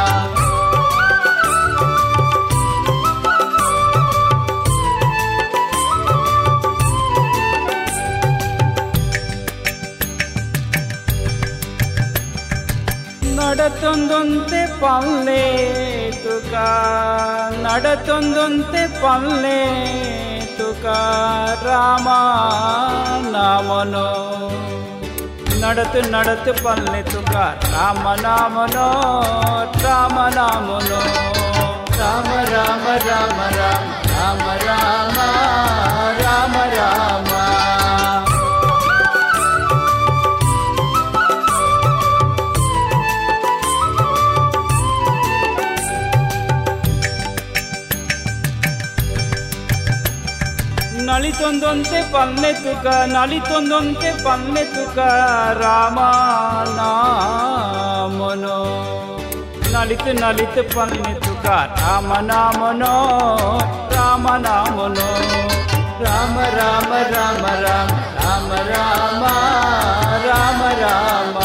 [13.59, 15.43] ನಡತೊಂದೊಂತೆ ಪಲ್ಲೆ
[16.25, 16.55] ತುಕ
[17.63, 19.61] ನಡತೊಂದೊಂತೆ ಪಲ್ಲೆ
[20.59, 20.85] ತುಕ
[21.65, 22.09] ರಾಮ
[23.31, 24.05] ನಾಮನೋ
[25.61, 27.35] ನಡತು ನಡತು ಪಲ್ಲೆ ತುಕ
[27.75, 28.87] ರಾಮ ನಾಮನೋ
[29.85, 31.01] ರಾಮ ನಾಮನೋ
[32.01, 33.39] ರಾಮ ರಾಮ ರಾಮ
[36.21, 37.26] ರಾಮ ರಾಮ
[51.39, 54.99] ನಲಿತೊಂದೊಂತೆ ಪಲ್ಮೆತುಕ ನಲಿತೊಂದೊಂತೆ ಪಲ್ಮೆತುಕ
[55.61, 56.15] ರಾಮನಾಮನೋ
[59.73, 62.95] ನಲಿತು ನಲಿತು ಪಲ್ಮೆತುಕ ರಾಮನಾಮನೋ
[63.95, 65.09] ರಾಮನಾಮನೋ
[66.05, 69.23] ರಾಮ ರಾಮ ರಾಮ ರಾಮ ರಾಮ
[70.25, 71.37] ರಾಮ ರಾಮ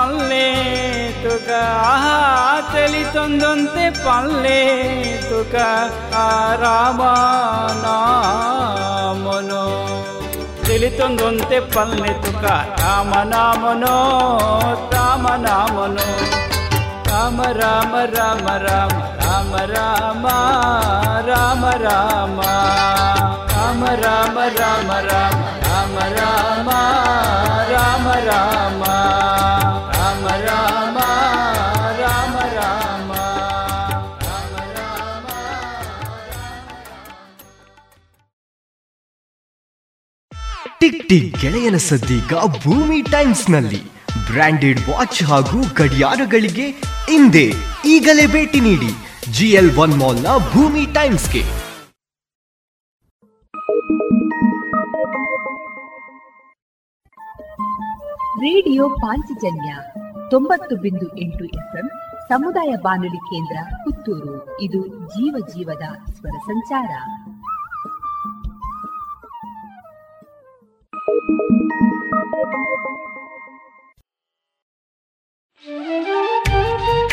[0.00, 0.46] পারলে
[1.24, 1.64] তোকা
[2.72, 4.60] চলি তন্দন্তে পারলে
[5.30, 5.68] তোকা
[6.62, 8.04] রামানামনো
[10.66, 13.96] চলি তন্দন্তে পারলে তোকা রামনামনো
[14.94, 16.08] রামনামনো
[17.10, 20.24] రామ రామ రామ రామ రామ రామ
[21.28, 22.40] రామ రామ రామ
[23.54, 24.88] రామ రామ రామ
[25.60, 26.68] రామ రామ
[27.72, 28.82] రామ రామ
[40.80, 43.80] ಟಿಕ್ ಟಿಕ್ ಗೆಳೆಯನ ಸದ್ದೀಗ ಭೂಮಿ ಟೈಮ್ಸ್ನಲ್ಲಿ
[44.32, 46.70] ಬ್ರಾಂಡೆಡ್ ವಾಚ್ ಹಾಗೂ ಗಡಿಯಾರಗಳಿಗೆ
[47.10, 47.44] ಹಿಂದೆ
[47.84, 48.90] ಈಗಲೇ ಭೇಟಿ ನೀಡಿ
[49.32, 51.42] ಜಿಎಲ್ ಒನ್ ಮಾಲ್ನ ಭೂಮಿ ಟೈಮ್ಸ್ಗೆ.
[58.44, 59.76] ರೇಡಿಯೋ ಪಾಂಚಜನ್ಯ
[60.30, 61.90] ತೊಂಬತ್ತು ಬಿಂದು ಎಂಟು ಎಫ್ಎಂ
[62.28, 64.60] ಸಮುದಾಯ ಬಾನುಲಿ ಕೇಂದ್ರ ಪುತ್ತೂರು.
[64.60, 66.90] ಇದು ಜೀವ ಜೀವದ ಸ್ವರ ಸಂಚಾರ.
[71.06, 71.30] Thank
[77.04, 77.09] you.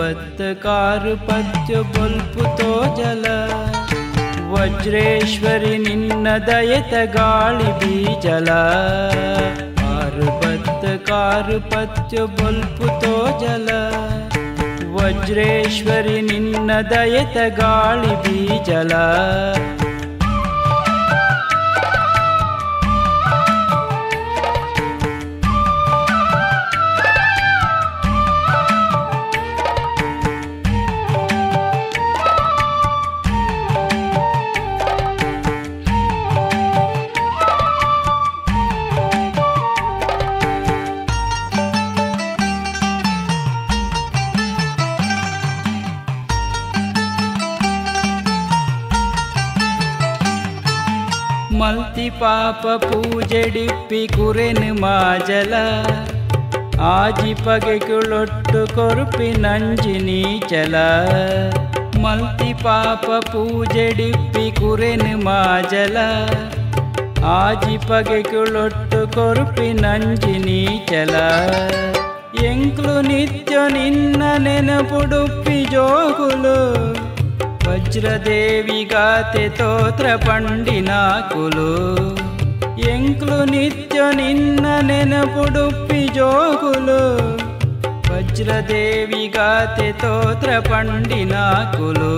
[0.00, 3.24] पतकारुपत्यु भल्पुतो जल
[4.52, 8.48] वज्रेश्वरि निन्नदयत नदयत गालि बी जल
[13.42, 13.68] जल
[14.96, 18.16] वज्रेश्वरि निन्नदयत गालि
[52.18, 55.54] ಪಾಪ ಪೂಜೆಡಿಪ್ಪಿ ಕುರೆನು ಮಾಜಲ.
[56.80, 60.74] ಆಜಿ ಪಗೆಗುಳೊಟ್ಟು ಕೊರುಪಿ ನಂಜಿ ನೀಚಲ.
[62.00, 65.96] ಮಲ್ತಿ ಪಾಪ ಪೂಜೆಡಿಪ್ಪಿ ಕುರೆನು ಮಾಜಲ.
[67.24, 71.14] ಆಜಿ ಪಗೆಗುಳೊಟ್ಟು ಕೊರುಪಿ ನಂಜಿ ನೀಚಲ.
[72.44, 77.09] ಎಂಕ್ಲು ನಿತ್ಯ ನಿನ್ನ ನೆನಪುಡುಪ್ಪಿ ಜೋಗುಲು.
[77.80, 81.70] ವಜ್ರದೇವಿ ಗಾತೆ ತೋತ್ರ ಪಂಡಿನಾಕುಲು
[82.90, 87.00] ಎಂಕ್ಲು ನಿತ್ಯ ನಿನ್ನ ನೆನಪುಡುಪ್ಪಿ ಜೋಗುಲು.
[88.10, 92.14] ವಜ್ರದೇವಿ ಗಾತೆ ತೋತ್ರ ಪಂಡಿನಾಕುಲು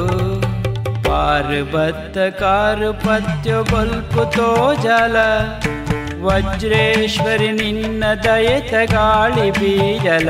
[1.02, 5.16] ಪಾರ್ಬತ್ತ ಕಾರು ಪತ್ಯ ಬಲ್ಪು ತೋಜಲ.
[6.22, 10.28] ವಜ್ರೇಶ್ವರಿ ನಿನ್ನ ದಯತ ಗಾಳಿ ಬೀಜಲ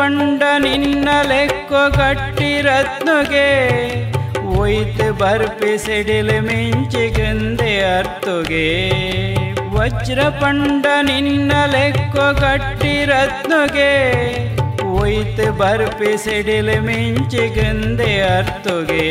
[0.00, 3.48] ವಜ್ರಪಂಡ ನಿನ್ನ ಲೆಕ್ಕೊ ಕಟ್ಟಿ ರತ್ನಗೆ
[4.58, 8.68] ಒಯ್ತು ಬರ್ಪಿ ಸಿಡಿಲು ಮಿಂಚಿಗೆಂದೆ ಅರ್ತುಗೆ.
[9.74, 12.32] ವಜ್ರ ಪಂಡ ನಿನ್ನ ಲೆಕ್ಕೊ
[13.04, 13.92] ರತ್ನಗೆ
[14.94, 19.06] ಒಯ್ತು ಬರ್ಪಿ ಸಿಡಿಲು ಮಿಂಚಿಗೆಂದೆ ಅರ್ತುಗೆ.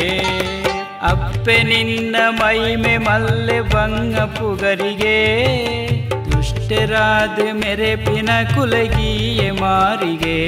[1.02, 5.18] ಅಪ್ಪೆ ನಿನ್ನ ಮೈಮೆ ಮಲ್ಲೆ ಬಂಗ ಪುಗರಿಗೆ
[6.70, 10.38] ದುಷ್ಟರಾದ ಮೆರೆಪಿನ ಕುಲಗಿಯ ಮಾರಿಗೆ.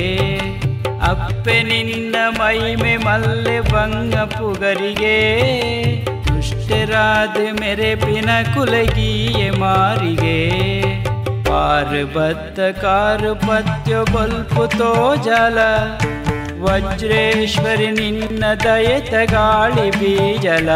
[1.11, 5.19] ಅಪ್ಪೆ ನಿನ್ನ ಮೈಮೆ ಮಲ್ಲೆ ಬಂಗ ಪುಗರಿಗೆ.
[6.27, 10.51] ದುಷ್ಟರಾದ ಮೆರೆಪಿನ ಕುಲಗಿಯ ಮಾರಿಗೆ.
[11.45, 15.59] ಪಾರ್ಬತ್ತ ಕಾರು ಪತ್ಯ ಬಲ್ಪು ತೋಜಲ
[16.63, 20.69] ವಜ್ರೇಶ್ವರಿ ನಿನ್ನ ದಯತ ಗಾಳಿ ಬೀಜಲ.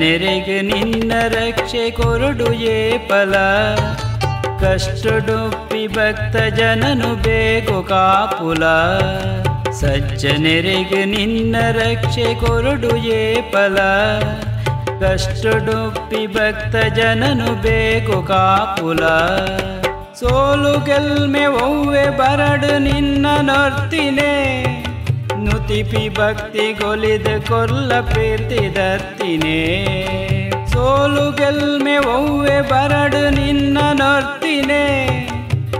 [0.00, 3.34] ಸಜ್ಜನರಿಗೆ ನಿನ್ನ ರಕ್ಷೆ ಕೊರಡು ಏಪಲ
[4.60, 8.62] ಕಷ್ಟಡುಪ್ಪಿ ಭಕ್ತ ಜನನು ಬೇಕು ಕಾಪುಲ.
[9.70, 13.76] ಸಜ್ಜನರಿಗೆ ನಿನ್ನ ರಕ್ಷೆ ಕೊರಡು ಏಪಲ
[15.00, 19.02] ಕಷ್ಟಡುಪ್ಪಿ ಭಕ್ತ ಜನನು ಬೇಕು ಕಾಪುಲ.
[20.20, 24.34] ಸೋಲು ಗೆಲ್ಮೆ ಒವ್ವೆ ಬರಡು ನಿನ್ನ ನೊರ್ತಿನೇ.
[25.70, 29.58] ನುತಿಪಿ ಭಕ್ತಿ ಗೊಲಿದ ಕೊಲ್ಲ ಪ್ರೀತಿ ದರ್ತಿನೇ
[30.72, 34.82] ಸೋಲು ಗೆಲ್ಮೆ ಒವ್ವೆ ಬರಡು ನಿನ್ನ ನೊರ್ತಿನೇ.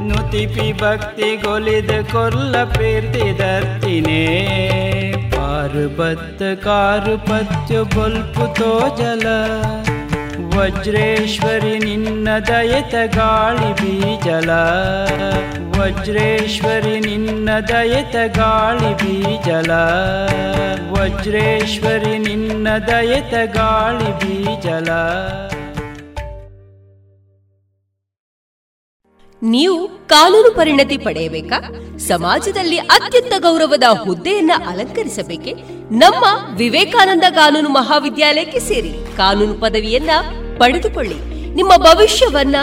[0.01, 4.23] ನುತಿಪಿ ಭಕ್ತಿ ಗೊಲಿದ ಕೊಲ್ಲ ಪ್ರೀತಿ ದರ್ತಿನೇ
[5.37, 9.27] ಪಾರ್ಬತ್ತ ಕಾರು ಪತ್ಯ ಬೊಲ್ಪು ತೋಜಲ.
[10.57, 14.51] ವಜ್ರೇಶ್ವರಿ ನಿನ್ನ ದಯತ ಗಾಳಿ ಬೀಜಲ.
[15.81, 19.71] ವಜ್ರೇಶ್ವರಿ ನಿನ್ನ ದಯತ ಗಾಳಿ ಬೀಜಲ.
[20.91, 24.89] ವಜ್ರೇಶ್ವರಿ ನಿನ್ನ ದಯತ ಗಾಳಿ ಬೀಜಲ.
[29.43, 31.75] ನೀವು ಕಾನೂನು ಪರಿಣತಿ ಪಡೆಯಬೇಕಾ?
[31.99, 35.53] ಸಮಾಜದಲ್ಲಿ ಅತ್ಯಂತ ಗೌರವದ ಹುದ್ದೆಯನ್ನ ಅಲಂಕರಿಸಬೇಕೆ?
[35.93, 36.25] ನಮ್ಮ
[36.57, 40.11] ವಿವೇಕಾನಂದ ಕಾನೂನು ಮಹಾವಿದ್ಯಾಲಯಕ್ಕೆ ಸೇರಿ ಕಾನೂನು ಪದವಿಯನ್ನ
[40.59, 41.40] ಪಡೆದುಕೊಳ್ಳಿ.
[41.55, 42.57] ನಿಮ್ಮ ಭವಿಷ್ಯವನ್ನ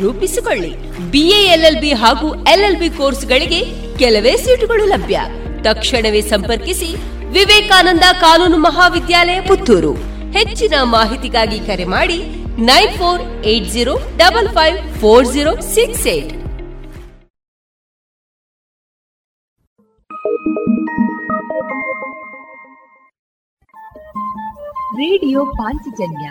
[0.00, 0.72] ರೂಪಿಸಿಕೊಳ್ಳಿ.
[1.10, 3.60] ಬಿಎ ಎಲ್ಎಲ್ಬಿ ಹಾಗೂ ಎಲ್ಎಲ್ಬಿ ಕೋರ್ಸ್ಗಳಿಗೆ
[3.98, 5.20] ಕೆಲವೇ ಸೀಟುಗಳು ಲಭ್ಯ.
[5.62, 6.96] ತಕ್ಷಣವೇ ಸಂಪರ್ಕಿಸಿ
[7.32, 9.92] ವಿವೇಕಾನಂದ ಕಾನೂನು ಮಹಾವಿದ್ಯಾಲಯ ಪುತ್ತೂರು.
[10.32, 12.18] ಹೆಚ್ಚಿನ ಮಾಹಿತಿಗಾಗಿ ಕರೆ ಮಾಡಿ
[12.58, 16.32] nine four eight zero double five four zero six eight.
[25.00, 26.30] Radio Panchajanya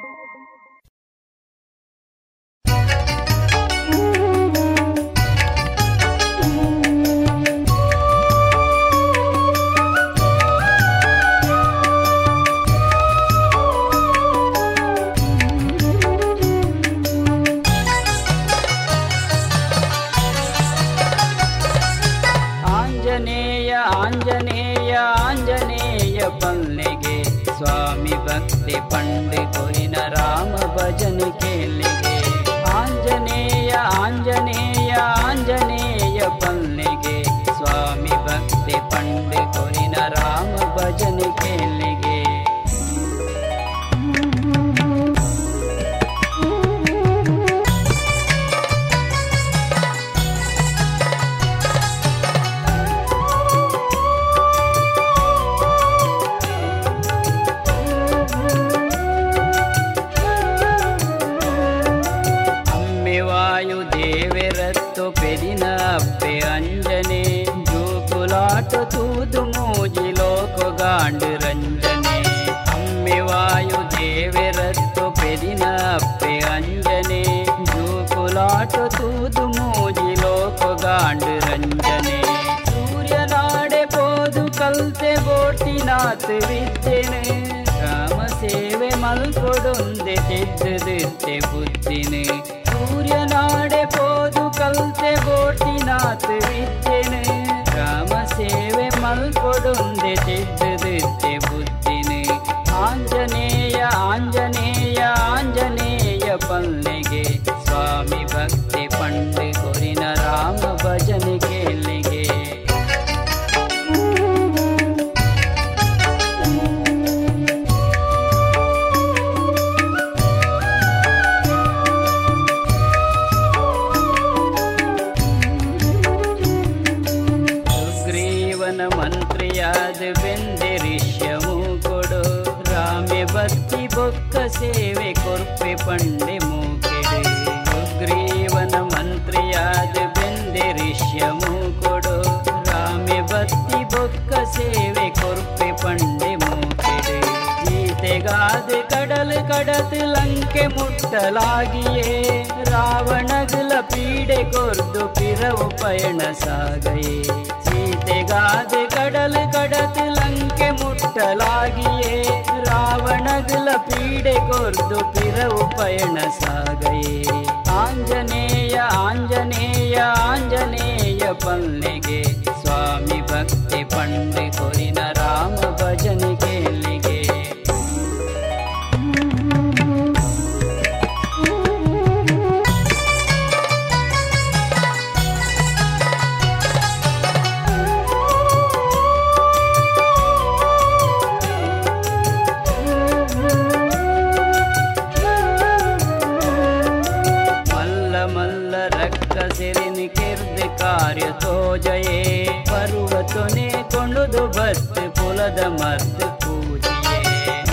[199.57, 204.81] ಸಿರಿನಿ ಕಿರ್ದು ಕಾರ್ಯ ತೋಜಯೇ ಪರ್ವತನೆ ಕೊಂಡುದು ಬತ್
[205.17, 207.19] ಪುಲದ ಮರ್ದ ಪೂಜಿಯೇ.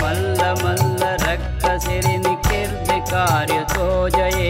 [0.01, 4.49] ಮಲ್ಲ ಮಲ್ಲ ರಕ್ಕ ಸಿರಿನಿ ಕಿರ್ದು ಕಾರ್ಯ ತೋಜಯೇ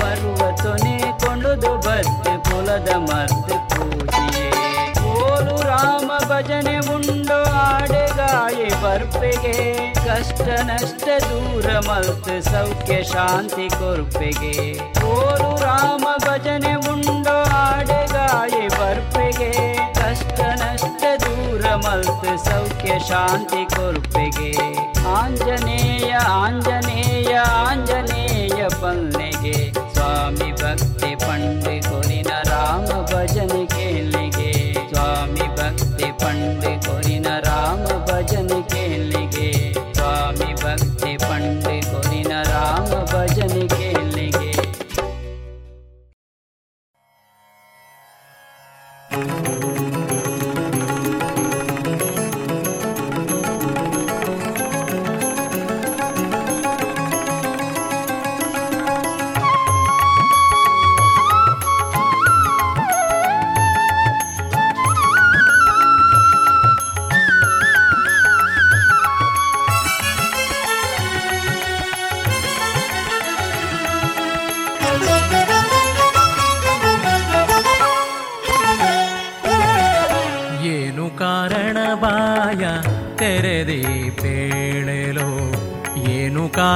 [0.00, 4.46] ಪರ್ವತನೆ ಕೊಂಡುದು ಬತ್ ಪುಲದ ಮರ್ದ ಪೂಜಿಯೇ.
[5.10, 6.69] ಓಲು ರಾಮ ಭಜನೆ ಉಂಡು
[9.00, 14.78] दूर ಕಷ್ಟ ನಷ್ಟ ದೂರ ಮಲ್ತ್ ಸೌಖ್ಯ ಶಾಂತಿ ಕೊರ್ಪೆಗೆ.
[15.04, 19.52] ಓರು ರಾಮ ಭಜನೆ ಉಂಡು ಆಡೆಗಾಯಿ ಬರ್ಪೆಗೆ,
[19.94, 24.52] ಕಷ್ಟ ನಷ್ಟ ದೂರ ಮಲ್ತ್ ಸೌಖ್ಯ ಶಾಂತಿ ಕೊರ್ಪೆಗೆ.
[25.06, 31.70] ಆಂಜನೇಯ ಆಂಜನೇಯ ಆಂಜನೇಯ ಪಲ್ಲೆಗೆ ಸ್ವಾಮಿ ಭಕ್ತಿ ಪಂಡು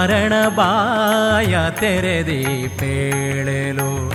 [0.04, 4.12] ಕಾರಣ ಬಾಯ ತೆರೆದಿ ಪೇಳೆಲೋ.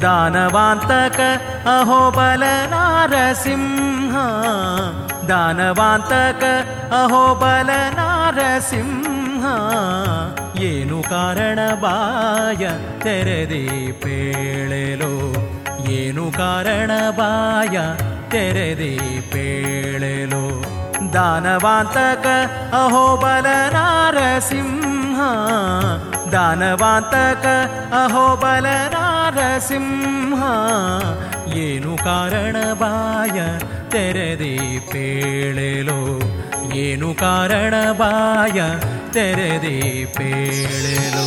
[0.00, 1.20] ದಾನವಾಂತಕ
[1.66, 4.16] ಅಹೋಬಲ ನಾರಸಿಂಹ.
[5.28, 6.44] ದಾನವಾಂತಕ
[6.92, 9.44] ಅಹೋಬಲ ನಾರಸಿಂಹ.
[10.62, 12.66] ಏನು ಕಾರಣ ಬಾಯ
[13.02, 15.34] ತೆರೆದಿ ಪೇಳೆಲೋ.
[15.90, 17.78] ಏನು ಕಾರಣ ಬಾಯ
[18.30, 20.62] ತೆರೆದಿ ಪೇಳೆಲೋ.
[21.12, 22.26] ದಾನವಾಂತಕ
[22.74, 24.81] ಅಹೋಬಲ ನಾರಸಿಂಹ.
[26.32, 27.46] ದಾನವಾಂತಕ
[27.94, 30.40] ಅಹೋಬಲ ನಾರಸಿಂಹ
[31.64, 33.38] ಏನು ಕಾರಣ ಬಾಯ
[33.90, 34.54] ತೆರೆದಿ
[34.92, 36.00] ಪೇಳೆಲೋ
[36.74, 38.60] ಏನು ಕಾರಣ ಬಾಯ
[39.12, 39.78] ತೆರೆದಿ
[40.16, 41.26] ಪೇಳೆಲೋ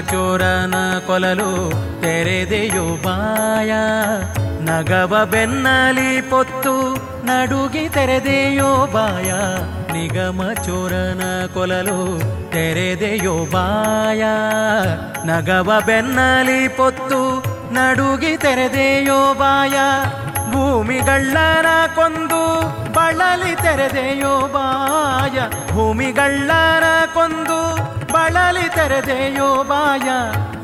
[0.00, 0.74] ಚೋರನ
[1.06, 1.70] ಕೊಲಲು
[2.00, 3.72] ತೆರೆದೆಯೋ ಬಾಯ.
[4.60, 9.32] ನಗವ ಬೆನ್ನಲಿ ಪೊತ್ತು ನಡುಗಿ ತೆರೆದೆಯೋ ಬಾಯ.
[9.92, 12.20] ನಿಗಮ ಚೋರನ ಕೊಲಲು
[12.50, 14.24] ತೆರೆದೆಯೋ ಬಾಯ.
[15.26, 17.44] ನಗವ ಬೆನ್ನಲಿ ಪೊತ್ತು
[17.74, 19.78] ನಡುಗಿ ತೆರೆದೆಯೋ ಬಾಯ.
[20.56, 22.42] ಭೂಮಿಗಳ್ಳನ ಕೊಂದು
[22.92, 25.40] ಬಳಲಿ ತೆರೆದೆಯೋ ಬಾಯ.
[25.72, 26.84] ಭೂಮಿಗಳ್ಳನ
[27.14, 27.74] ಕೊಂದು
[28.12, 30.08] ಬಳಲಿ ತೆರೆದೆಯೋ ಬಾಯ.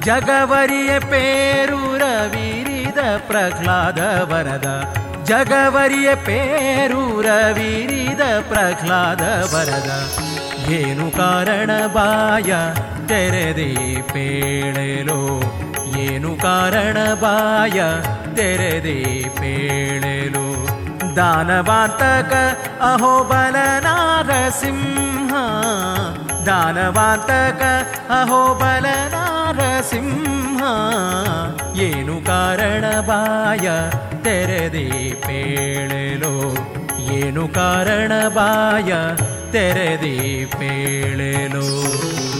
[0.00, 3.98] ಜಗವರಿಯ ಪೇರೂರ ವೀರಿದ ಪ್ರಹ್ಲಾದ
[4.32, 4.94] ವರದ.
[5.24, 9.20] ಜಗವರಿಯ ಪೇರೂರ ವೀರಿದ ಪ್ರಹ್ಲಾದ
[9.54, 9.90] ವರದ.
[10.70, 12.52] ಏನು ಕಾರಣ ಬಾಯ?
[13.06, 15.42] ತೆರೆದೇ ಪೇಳೆಲೋ.
[15.98, 17.82] ಏನು ಕಾರಣ ಬಾಯ?
[18.36, 20.46] ತೆರೆದಿ ಪೇಳೆಲೋ.
[21.16, 22.32] ದಾನವಾರ್ತಕ
[22.82, 25.32] ಅಹೋಬಲ ನಾರಸಿಂಹ
[26.46, 27.62] ದಾನವಾರ್ತಕ
[28.10, 30.62] ಅಹೋಬಲ ನಾರಸಿಂಹ
[31.78, 33.68] ಏನು ಕಾರಣ ಬಾಯ
[34.22, 36.34] ತೆರೆದಿ ಪೇಳೆಲೋ.
[37.12, 38.92] ಏನು ಕಾರಣ ಬಾಯ
[39.52, 42.31] ತೆರೆದಿ ಪೇಳೆಲೋ.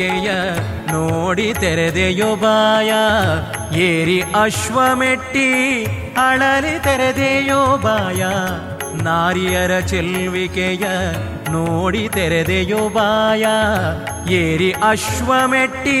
[0.00, 0.30] ಚೆಲ್ವಿಕೆಯ
[0.92, 2.90] ನೋಡಿ ತೆರೆದೆಯೋ ಬಾಯ,
[3.86, 5.48] ಏರಿ ಅಶ್ವಮೆಟ್ಟಿ
[6.22, 8.22] ಅಳಲಿ ತೆರೆದೆಯೋ ಬಾಯ,
[9.06, 10.84] ನಾರಿಯರ ಚೆಲ್ವಿಕೆಯ
[11.54, 13.44] ನೋಡಿ ತೆರೆದೆಯೋ ಬಾಯ,
[14.40, 15.98] ಏರಿ ಅಶ್ವಮೆಟ್ಟಿ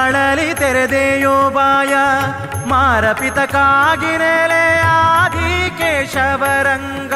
[0.00, 1.94] ಅಳಲಿ ತೆರೆದೆಯೋ ಬಾಯ
[2.72, 4.64] ಮಾರಪಿತ ಕಾಗಿನೆಲೆ
[4.96, 7.14] ಆದಿ ಕೇಶವರಂಗ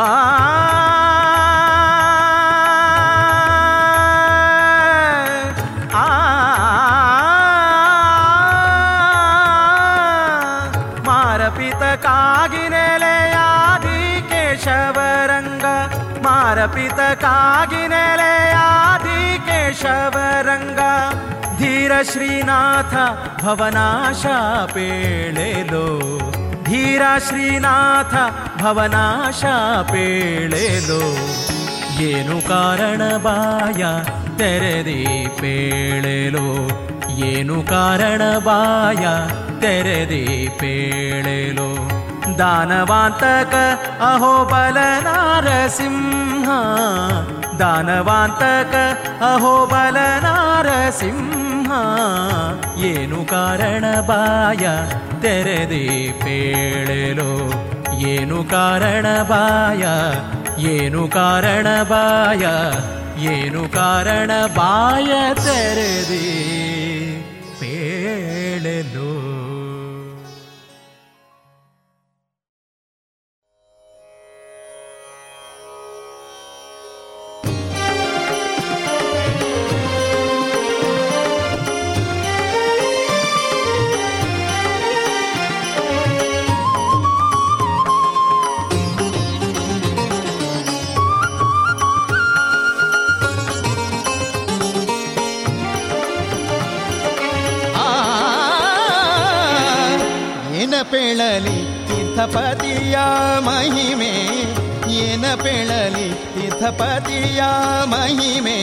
[0.00, 0.08] ಆ
[21.98, 22.94] ಧೀರ ಶ್ರೀನಾಥ
[23.44, 24.26] ಭವನಾಶ
[24.72, 25.98] ಪೇಳೆಲೋ.
[26.64, 28.14] ಧೀರ ಶ್ರೀನಾಥ
[28.62, 29.44] ಭವನಾಶ
[29.90, 31.00] ಪೇಳೆಲೋ.
[32.02, 33.84] ಏನು ಕಾರಣ ಬಾಯ
[34.36, 36.68] ತೆರೆದಿ ಪೇಳೆಲೋ.
[37.24, 39.06] ಏನು ಕಾರಣ ಬಾಯ
[39.60, 41.90] ತೆರೆದಿ ಪೇಳೆಲೋ.
[42.38, 43.54] ದಾನವಾಂತಕ
[44.02, 46.48] ಅಹೋಬಲ ನಾರಸಿಂಹ.
[47.58, 48.74] ದಾನವಾಂತಕ
[49.22, 51.37] ಅಹೋಬಲ ನಾರಸಿಂಹ.
[52.78, 54.66] ಏನು ಕಾರಣ ಬಾಯ
[55.22, 57.30] ತೆರೆದಿ ಪೇಳಲು?
[58.08, 59.84] ಏನು ಕಾರಣ ಬಾಯ,
[60.68, 62.44] ಏನು ಕಾರಣ ಬಾಯ,
[63.28, 66.26] ಏನು ಕಾರಣ ಬಾಯ ತೆರೆದಿ
[100.82, 102.98] ಪೇಳಲಿ ತೀರ್ಥಪತಿಯ
[103.38, 104.12] ಮಹಿಮೆ?
[104.92, 107.42] ಏನ ಪೇಳಲಿ ತೀರ್ಥಪತಿಯ
[107.84, 108.58] ಮಹಿಮೆ?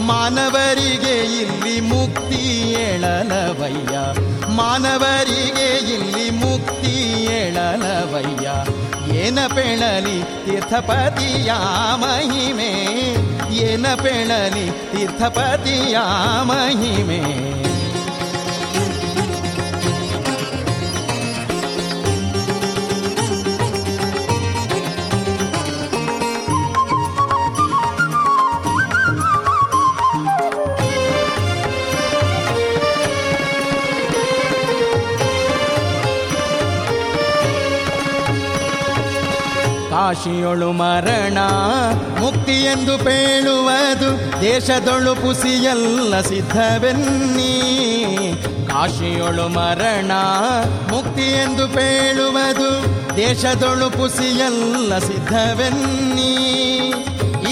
[0.00, 3.96] ಮಾನವರಿಗೆ ಇಲ್ಲಿ ಮುಕ್ತಿ ಏಳಲವಯ್ಯ
[4.48, 8.50] ಮಾನವರಿಗೆ ಇಲ್ಲಿ ಮುಕ್ತಿ ಏಳಲವಯ್ಯ
[9.18, 11.52] ಏನ ಪೇಳಲಿ ತೀರ್ಥಪತಿಯ
[11.94, 12.70] ಮಹಿಮೆ?
[13.54, 15.98] ಏನ ಪೇಳಲಿ ತೀರ್ಥಪತಿಯ
[16.42, 17.69] ಮಹಿಮೆ?
[40.20, 41.38] ಕಾಶಿಯೊಳು ಮರಣ,
[42.20, 47.52] ಮುಕ್ತಿ ಎಂದು ಪೇಳುವುದು, ದೇಶದೊಳು ಪುಸಿಯಲ್ಲ ಸಿದ್ಧವೆನ್ನಿ.
[48.68, 50.12] ಕಾಶಿಯೊಳು ಮರಣ,
[50.92, 52.84] ಮುಕ್ತಿ ಎಂದು ಪೇಳುವುದು,
[53.16, 56.32] ದೇಶದೊಳು ಪುಸಿಯಲ್ಲ ಸಿದ್ಧವೆನ್ನಿ.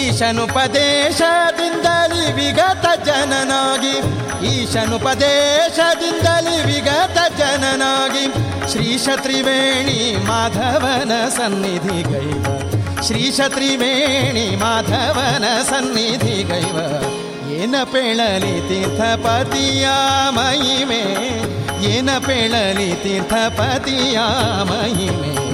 [0.01, 12.58] ಈಶನುಪದೇಶದಿಂದಲಿ ವಿಗತ ಜನನಾಗಿ, ಈಶನುಪದೇಶದಿಂದಲಿ ವಿಗತ ಜನನಾಗಿ ಶ್ರೀಶ ತ್ರಿವೇಣಿ ಮಾಧವನ ಸನ್ನಿಧಿ ಗೈವ
[13.07, 16.77] ಶ್ರೀಶ ತ್ರಿವೇಣಿ ಮಾಧವನ ಸನ್ನಿಧಿ ಗೈವ.
[17.53, 19.89] ಏನ ಪೇಳಲಿ ತೀರ್ಥಪತಿಯ
[20.31, 21.03] ಮಹಿಮೆ
[21.85, 24.19] ಏನ ಪೇಳಲಿ ತೀರ್ಥಪತಿಯ
[24.63, 25.48] ಮಹಿಮೆ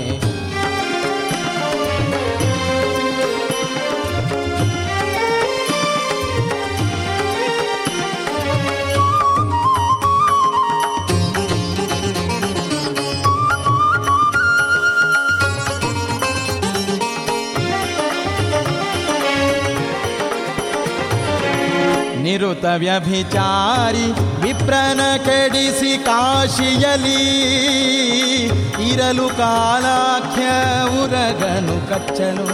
[22.35, 24.07] ನಿರುತ ವ್ಯಭಿಚಾರಿ
[24.43, 27.21] ವಿಪ್ರನ ಕೆಡಿಸಿ ಕಾಶಿಯಲಿ
[28.91, 30.47] ಇರಲು ಕಾಲಾಖ್ಯ
[31.03, 32.47] ಉರಗನು ಕಚ್ಚನು.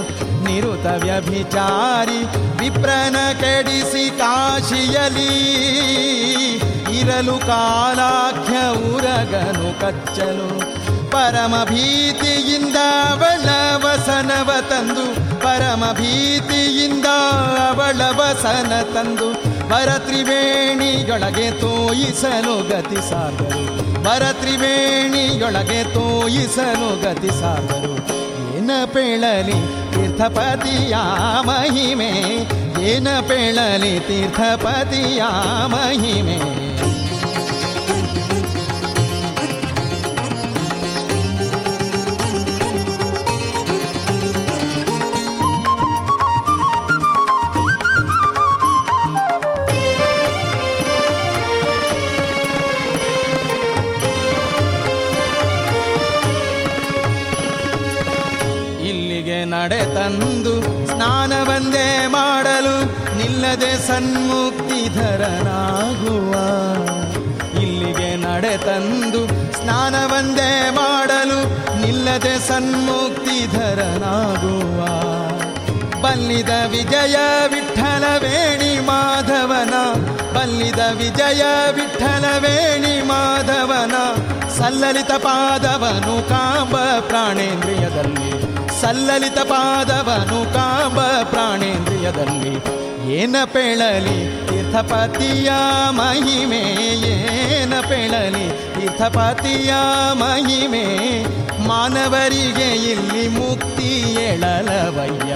[0.44, 2.18] ನಿರುತ ವ್ಯಭಿಚಾರಿ
[2.60, 5.32] ವಿಪ್ರನ ಕೆಡಿಸಿ ಕಾಶಿಯಲಿ
[7.00, 8.56] ಇರಲು ಕಾಲಾಖ್ಯ
[8.94, 10.48] ಉರಗನು ಕಚ್ಚನು.
[11.10, 12.76] ಪರಮ ಭೀತಿಯಿಂದ
[13.10, 13.48] ಅವಳ
[13.84, 15.06] ವಸನವ ತಂದು,
[15.40, 17.06] ಪರಮ ಭೀತಿಯಿಂದ
[17.68, 24.04] ಅವಳ ವಸನ ತಂದು ಭರತ್ರಿವೇಣಿಯೊಳಗೆ ತೋಯಿಸಲು ಗತಿ ಸಾದರು.
[24.04, 27.94] ಭರತ್ರಿವೇಣಿಯೊಳಗೆ ತೋಯಿಸಲು ಗತಿ ಸಾದರು.
[28.56, 29.52] ಏನ ಪೇಳಲಿ
[29.92, 30.94] ತೀರ್ಥಪತಿಯ
[31.42, 32.10] ಮಹಿಮೆ?
[32.82, 35.22] ಏನ ಪೇಳಲಿ ತೀರ್ಥಪತಿಯ
[35.66, 36.60] ಮಹಿಮೆ?
[63.50, 66.34] ನಿಲ್ಲದೆ ಸನ್ಮುಕ್ತಿಧರನಾಗುವ
[67.62, 71.40] ಇಲ್ಲಿಗೆ ನಡೆ ತಂದು ಸ್ನಾನವಂದೇ ಮಾಡಲು
[71.80, 74.80] ನಿಲ್ಲದೆ ಸನ್ಮುಕ್ತಿಧರನಾಗುವ
[76.02, 77.16] ಬಲ್ಲಿದ ವಿಜಯ
[77.48, 79.74] ವಿಠಲ ವೇಣಿ ಮಾಧವನ.
[80.34, 81.42] ಬಲ್ಲಿದ ವಿಜಯ
[81.72, 83.94] ವಿಠಲ ವೇಣಿ ಮಾಧವನ.
[84.50, 88.32] ಸಲ್ಲಲಿತ ಪಾದವನು ಕಾಂಬ ಪ್ರಾಣೇಂದ್ರಿಯದಲ್ಲಿ.
[88.80, 92.80] ಸಲ್ಲಲಿತ ಪಾದವನು ಕಾಂಬ ಪ್ರಾಣೇಂದ್ರಿಯದಲ್ಲಿ.
[93.08, 95.50] ಏನ ಪೇಳಲಿ ತೀರ್ಥಪತಿಯ
[95.90, 96.60] ಮಹಿಮೆ,
[97.54, 99.72] ಏನ ಪೇಳಲಿ ತೀರ್ಥಪತಿಯ
[100.12, 100.84] ಮಹಿಮೆ,
[101.68, 103.90] ಮಾನವರಿಗೆ ಇಲ್ಲಿ ಮುಕ್ತಿ
[104.20, 105.32] ಎಳಲವಯ್ಯ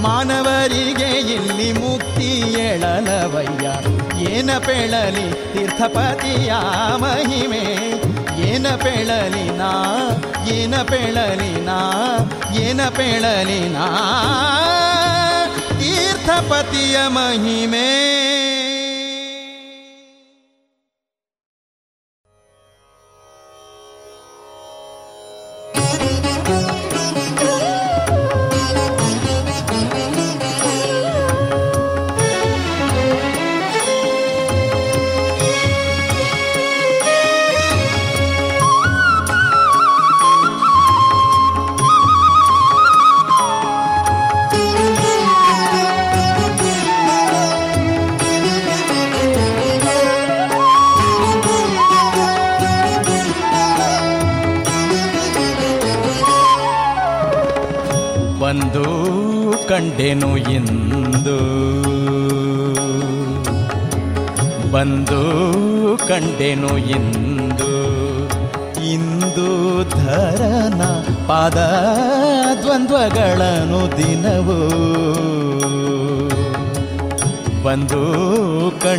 [0.00, 3.66] ಮಾನವರಿಗೆ ಇಲ್ಲಿ ಮುಕ್ತಿ ಎಳಲವಯ್ಯ
[4.30, 6.52] ಏನ ಪೇಳಲಿ ತೀರ್ಥಪತಿಯ
[6.98, 7.64] ಮಹಿಮೆ,
[8.50, 9.72] ಏನ ಪೇಳಲಿ ನಾ,
[10.48, 11.78] ಏನ ಪೇಳಲಿ ನಾ,
[12.54, 13.60] ಏನ ಪೇಳಲಿ
[16.28, 18.57] ನಾ ತೀರ್ಥಪತಿಯ ಮಹಿಮೆ.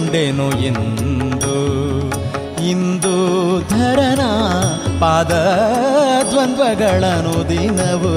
[0.10, 1.56] ಕಂಡೆನು ಎಂದು
[2.70, 3.16] ಇಂದು
[3.70, 4.22] ಧರನ
[5.02, 5.34] ಪಾದ
[6.30, 8.14] ದ್ವಂದ್ವಗಳನ್ನು ದಿನವು.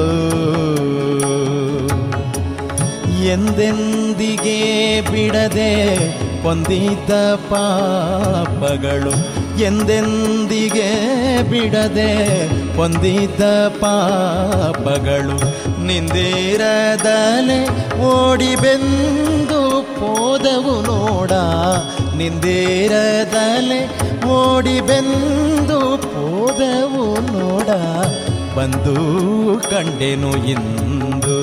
[3.32, 4.57] ಎಂದೆಂದಿಗೆ
[5.11, 5.74] ಬಿಡದೆ
[6.43, 7.12] ಹೊಂದಿದ್ದ
[7.51, 9.14] ಪಾಪಗಳು,
[9.62, 10.90] ಎಂದೆಂದಿಗೆ
[11.51, 12.12] ಬಿಡದೆ
[12.76, 13.43] ಹೊಂದಿದ್ದ
[13.82, 15.38] ಪಾಪಗಳು,
[15.86, 17.61] ನಿಂದಿರದಲೆ
[18.09, 19.41] ಓಡಿ ಬೆಂದು
[20.43, 21.32] ಪೋದವು ನೋಡ,
[22.18, 23.78] ನಿಂದಿರದಲೆ
[24.36, 27.68] ಓಡಿ ಬೆಂದು ಪೋದವು ನೋಡ.
[28.57, 28.95] ಬಂದು
[29.70, 31.38] ಕಂಡೆನು ಇಂದು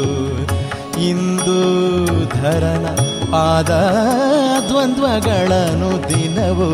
[1.10, 1.58] ಇಂದು
[2.36, 2.88] ಧರನ
[3.32, 3.72] ಪಾದ
[4.68, 6.70] ದ್ವಂದ್ವಗಳನ್ನು ದಿನವೂ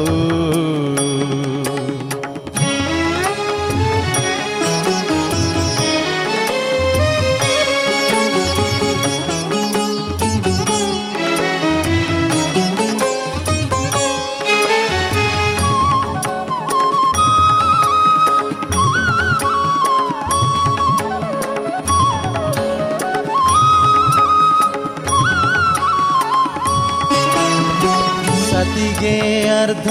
[29.66, 29.90] ಸತಿಗೆ ಅರ್ಧ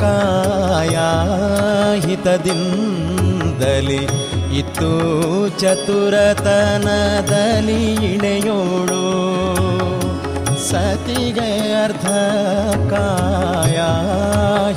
[0.00, 0.96] ಕಾಯ
[2.06, 4.00] ಹಿತದಿಂದಲಿ
[4.58, 4.90] ಇತ್ತು
[5.48, 9.02] ಚತುರತನದಲ್ಲಿ ಇಣೆಯೋಳು.
[10.70, 11.50] ಸತಿಗೆ
[11.84, 12.08] ಅರ್ಧ
[12.94, 13.78] ಕಾಯ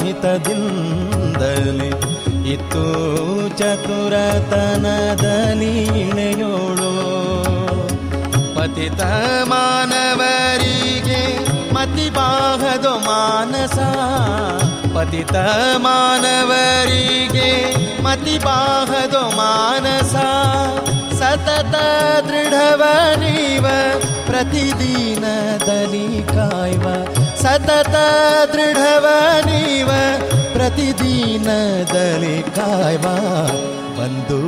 [0.03, 1.91] ಹಿತದಿಂದಲಿ
[2.51, 2.85] ಇತ್ತು
[3.57, 6.91] ಚತುರತನದಲ್ಲಿ ಇಣೆಯೋಳು.
[8.55, 9.01] ಪತಿತ
[9.43, 11.08] ಮಾನವರಿಗೆ
[11.79, 13.79] ಮತಿಬಾಹದು ಮಾನಸ.
[14.97, 15.35] ಪತಿತ
[15.77, 20.15] ಮಾನವರಿಗೆ ಮತಿಬಾಹದು ಮಾನಸ.
[21.13, 21.75] ಸತತ
[22.25, 22.83] ದೃಢವ
[23.15, 23.67] ನೀವ,
[24.25, 27.13] ಪ್ರತಿದಿನದಲ್ಲಿ ಕಾಯ್ವ.
[27.41, 27.95] ಸತತ
[28.53, 29.07] ದೃಢವ
[29.45, 29.87] ನೀವ,
[30.53, 33.03] ಪ್ರತಿದಿನದಲ್ಲಿ ಕಾಯ್ವ.
[33.99, 34.39] ಬಂದು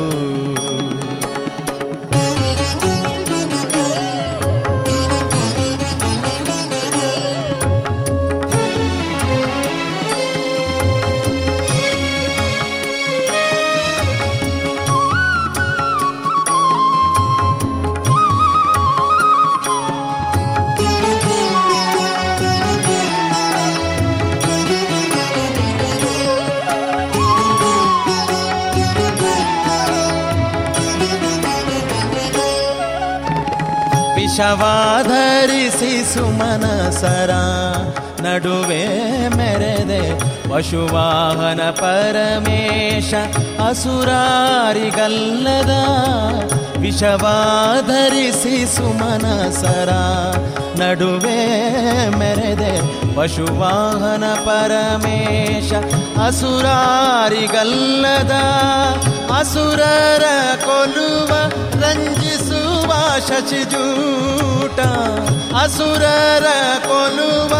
[34.40, 37.32] ವಿಷವಾಧರಿಸಿ ಸುಮನಸರ
[38.24, 38.82] ನಡುವೆ
[39.34, 39.98] ಮೆರೆದೆ
[40.50, 43.10] ಪಶುವಾಹನ ಪರಮೇಶ
[43.66, 45.74] ಅಸುರಾರಿಗಲ್ಲದ
[46.84, 49.90] ವಿಷವಾಧರಿಸಿ ಸುಮನಸರ
[50.78, 51.38] ನಡುವೆ
[52.16, 52.72] ಮೆರೆದೆ
[53.16, 55.70] ಪಶುವಾಹನ ಪರಮೇಶ
[56.28, 58.34] ಅಸುರಾರಿಗಲ್ಲದ
[59.38, 60.24] ಅಸುರರ
[60.64, 61.30] ಕೊಲ್ಲುವ
[61.82, 62.27] ರಂಜಿಸುವ
[63.18, 64.80] ಶಶಿಜೂಟ
[65.56, 66.44] ಅಸುರರ
[66.86, 67.54] ಕೊಲುವ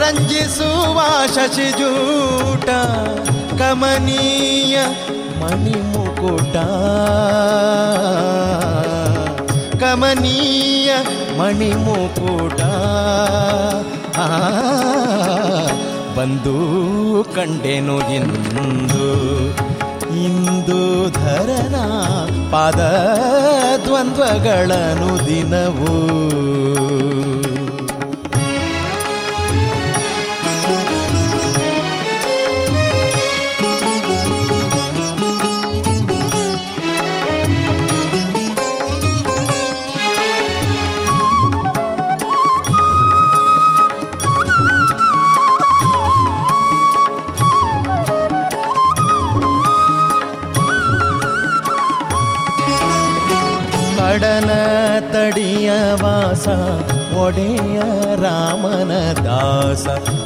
[0.00, 2.70] ರಂಜಿಸುವ ಶಶಿಜೂಟ
[3.62, 4.78] ಕಮನೀಯ
[5.40, 6.56] ಮಣಿಮುಕುಟ.
[9.84, 10.94] ಕಮನೀಯ
[11.38, 12.60] ಮಣಿಮುಕುಟ.
[16.18, 16.56] ಬಂದು
[17.34, 19.06] ಕಂಡೆನು ಇಂದು
[20.26, 21.76] ಇಂದು ಧರಣ
[22.50, 22.80] ಪಾದ
[23.84, 25.96] ದ್ವಂದ್ವಗಳನು ದಿನವೂ.
[57.21, 57.77] ಒಡೆಯ
[58.23, 58.93] ರಾಮನ
[59.25, 59.85] ದಾಸ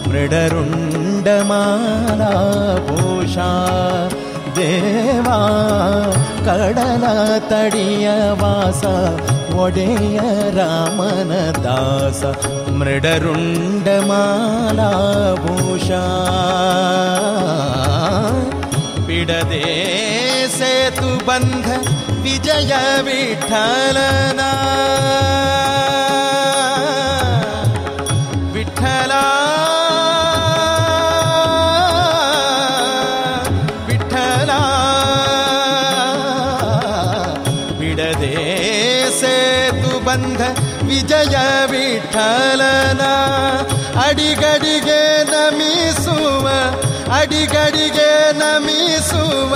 [0.09, 2.31] ಮೃಡರುಂಡ ಮಾಲಾ
[2.89, 3.37] ಭೂಷ
[4.57, 5.39] ದೇವಾ
[6.45, 7.05] ಕಡಲ
[7.49, 8.07] ತಡಿಯ
[8.41, 8.83] ವಾಸ
[9.57, 10.19] ಒಡೆಯ
[10.57, 11.33] ರಾಮನ
[11.65, 12.21] ದಾಸ
[12.79, 14.91] ಮೃಡರುಂಡ ಮಾಲಾ
[15.43, 15.89] ಭೂಷ
[19.07, 19.65] ಬಿಡದೆ
[20.57, 21.67] ಸೇತು ಬಂಧ
[22.23, 24.41] ವಿಜಯ ವಿಠಲನ
[41.00, 43.00] ವಿಜಯ ವಿಠಲನ.
[44.06, 46.48] ಅಡಿಗಡಿಗೆ ನಮಿಸುವ
[47.14, 49.54] ಅಡಿಗಡಿಗೆ ನಮಿಸುವ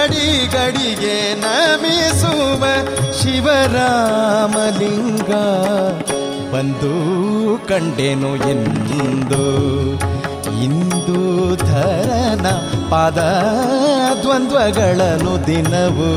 [0.00, 2.64] ಅಡಿಗಡಿಗೆ ನಮಿಸುವ
[3.12, 5.30] ಶಿವರಾಮಲಿಂಗ.
[6.52, 6.94] ಬಂದು
[7.68, 9.44] ಕಂಡೆನು ಎಂದು,
[10.62, 12.46] ಇಂದು ಧರನ
[12.90, 13.18] ಪಾದ
[14.22, 16.12] ದ್ವಂದ್ವಗಳನ್ನು ದಿನವು.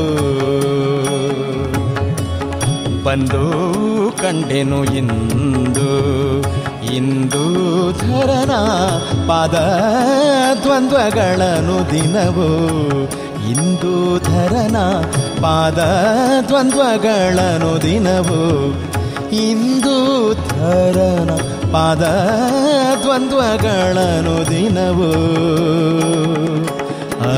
[3.04, 3.52] ಬಂದು
[4.16, 5.92] ಕಂಡೆನು ಇಂದು.
[6.94, 7.52] ಇಂದು
[7.92, 8.50] ಧರನ
[9.28, 9.54] ಪಾದ
[10.62, 12.68] ದ್ವಂದ್ವಗಳನ್ನು ದಿನವು.
[13.50, 14.76] ಇಂದು ಧರನ
[15.40, 15.78] ಪಾದ
[16.48, 18.68] ದ್ವಂದ್ವಗಳನ್ನು ದಿನವು.
[19.36, 21.30] ಇಂದು ಧರನ
[21.72, 22.02] ಪಾದ
[23.02, 25.12] ದ್ವಂದ್ವಗಳನ್ನು ದಿನವು.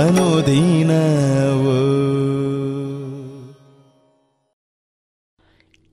[0.01, 1.25] ಅನುದಿನವು.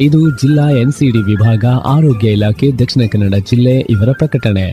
[0.00, 4.66] ಇದು ಜಿಲ್ಲಾ ಎನ್ಸಿಡಿ ವಿಭಾಗ, ಆರೋಗ್ಯ ಇಲಾಖೆ, ದಕ್ಷಿಣ ಕನ್ನಡ ಜಿಲ್ಲೆ ಇವರ ಪ್ರಕಟಣೆ.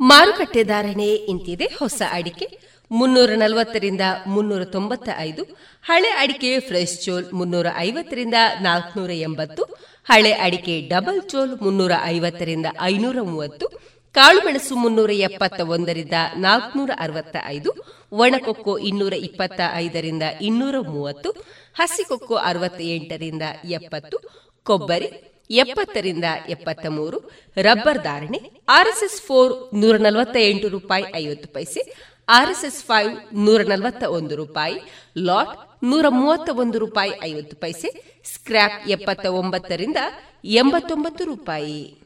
[0.00, 2.76] ಮಾರುಕಟ್ಟೆ ಧಾರಣೆ, ಇಂತಿದೆ ಹೊಸ ಅಡಿಕೆ.
[2.90, 5.42] ಮುನ್ನೂರ ನಲವತ್ತರಿಂದ ಮುನ್ನೂರ ತೊಂಬತ್ತ ಐದು
[5.82, 9.62] ಹಳೆ ಅಡಿಕೆ ಫ್ರೆಶ್ ಚೋಲ್ ಮುನ್ನೂರ ಐವತ್ತರಿಂದ ನಾಲ್ಕನೂರ ಎಂಬತ್ತು,
[10.04, 17.70] ಹಳೆ ಅಡಿಕೆ ಡಬಲ್ ಚೋಲ್ ಮುನ್ನೂರ ಐವತ್ತರಿಂದ ಐನೂರ ಮೂವತ್ತು ಕಾಳುಮೆಣಸು ಮುನ್ನೂರ ಎಪ್ಪತ್ತ ಒಂದರಿಂದ ನಾಲ್ಕನೂರ ಅರವತ್ತ ಐದು
[18.12, 21.30] ಒಣಕೊಕ್ಕೋ ಇನ್ನೂರ ಇಪ್ಪತ್ತ ಐದರಿಂದ ಇನ್ನೂರ ಮೂವತ್ತು
[21.78, 24.16] ಹಸಿಕೊಕ್ಕೋ ಅರವತ್ತ ಎಂಟರಿಂದ ಎಪ್ಪತ್ತು,
[24.62, 25.08] ಕೊಬ್ಬರಿ
[25.50, 27.18] ಎಪ್ಪತ್ತರಿಂದ ಎಪ್ಪತ್ತ ಮೂರು
[27.56, 28.38] ರಬ್ಬರ್ ಧಾರಣೆ
[28.68, 31.82] ಆರ್ಎಸ್ಎಸ್ ಫೋರ್ ನೂರ ನಲವತ್ತ ಎಂಟು ರೂಪಾಯಿ ಐವತ್ತು ಪೈಸೆ,
[32.28, 34.78] ಆರ್ಎಸ್ಎಸ್ ಫೈವ್ ನೂರ ನಲವತ್ತ ಒಂದು ರೂಪಾಯಿ,
[35.18, 35.52] ಲಾಟ್
[35.84, 37.90] ನೂರ ಮೂವತ್ತ ಒಂದು ರೂಪಾಯಿ ಐವತ್ತು ಪೈಸೆ
[38.34, 39.96] ಸ್ಕ್ರಾಪ್ ಎಪ್ಪತ್ತ ಒಂಬತ್ತರಿಂದ
[40.44, 42.05] ಎಂಬತ್ತೊಂಬತ್ತು ರೂಪಾಯಿ.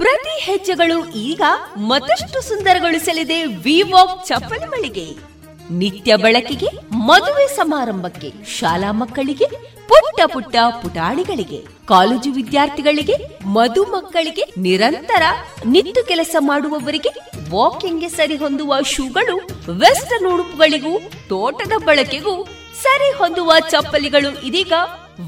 [0.00, 0.98] ಪ್ರತಿ ಹೆಜ್ಜೆಗಳು
[1.28, 1.42] ಈಗ
[1.90, 5.06] ಮತ್ತಷ್ಟು ಸುಂದರಗೊಳಿಸಲಿದೆ ವಿವಾಕ್ ಚಪ್ಪಲಿ ಮಳಿಗೆ.
[5.80, 6.68] ನಿತ್ಯ ಬಳಕೆಗೆ,
[7.08, 8.28] ಮದುವೆ ಸಮಾರಂಭಕ್ಕೆ,
[8.58, 9.46] ಶಾಲಾ ಮಕ್ಕಳಿಗೆ,
[9.88, 11.58] ಪುಟ್ಟ ಪುಟ್ಟ ಪುಟಾಣಿಗಳಿಗೆ,
[11.88, 13.16] ಕಾಲೇಜು ವಿದ್ಯಾರ್ಥಿಗಳಿಗೆ,
[13.56, 15.22] ಮಧು ಮಕ್ಕಳಿಗೆ ನಿರಂತರ
[15.64, 17.12] ನಿತ್ತು ಕೆಲಸ ಮಾಡುವವರಿಗೆ
[17.50, 19.36] ವಾಕಿಂಗ್ಗೆ ಸರಿ ಹೊಂದುವ ಶೂಗಳು
[19.82, 20.94] ವೆಸ್ಟರ್ನ್ ಉಡುಪುಗಳಿಗೂ,
[21.28, 22.34] ತೋಟದ ಬಳಕೆಗೂ
[22.82, 24.72] ಸರಿ ಹೊಂದುವ ಚಪ್ಪಲಿಗಳು ಇದೀಗ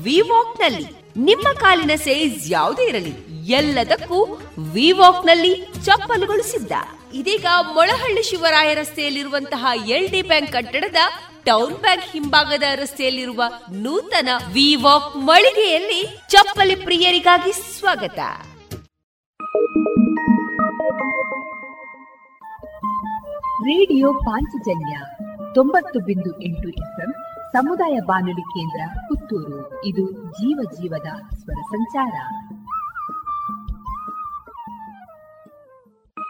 [0.03, 0.87] ವಿವಾಕ್ನಲ್ಲಿ
[1.17, 4.41] ನಿಮ್ಮ ಕಾಲಿನ ಸೈಜ್ ಯಾವುದೇ ಇರಲಿ ಎಲ್ಲದಕ್ಕೂ
[4.73, 6.73] ವಿವಾಕ್ನಲ್ಲಿ ಚಪ್ಪಲುಗಳು ಸಿದ್ಧ
[7.15, 10.97] ಇದೀಗ ಮೊಳಹಳ್ಳಿ ಶಿವರಾಯ ರಸ್ತೆಯಲ್ಲಿರುವಂತಹ ಎಲ್ ಡಿ ಬ್ಯಾಂಕ್ ಕಟ್ಟಡದ
[11.45, 13.43] ಟೌನ್ ಬ್ಯಾಂಕ್ ಹಿಂಭಾಗದ ರಸ್ತೆಯಲ್ಲಿರುವ
[13.73, 18.19] ನೂತನ ವಿವಾಕ್ ಮಳಿಗೆಯಲ್ಲಿ ಚಪ್ಪಲಿ ಪ್ರಿಯರಿಗಾಗಿ ಸ್ವಾಗತ.
[23.63, 24.99] ರೇಡಿಯೋ ಪಾಂಚಜನ್ಯ
[25.55, 27.13] ತೊಂಬತ್ತು ಬಿಂದು ಎಂಟು ಎಫ್ಎಂ
[27.53, 29.85] ಸಮುದಾಯ ಬಾನುಲಿ ಕೇಂದ್ರ ಪುತ್ತೂರು.
[29.85, 31.07] ಇದು ಜೀವ ಜೀವದ
[31.39, 32.13] ಸ್ವರ ಸಂಚಾರ.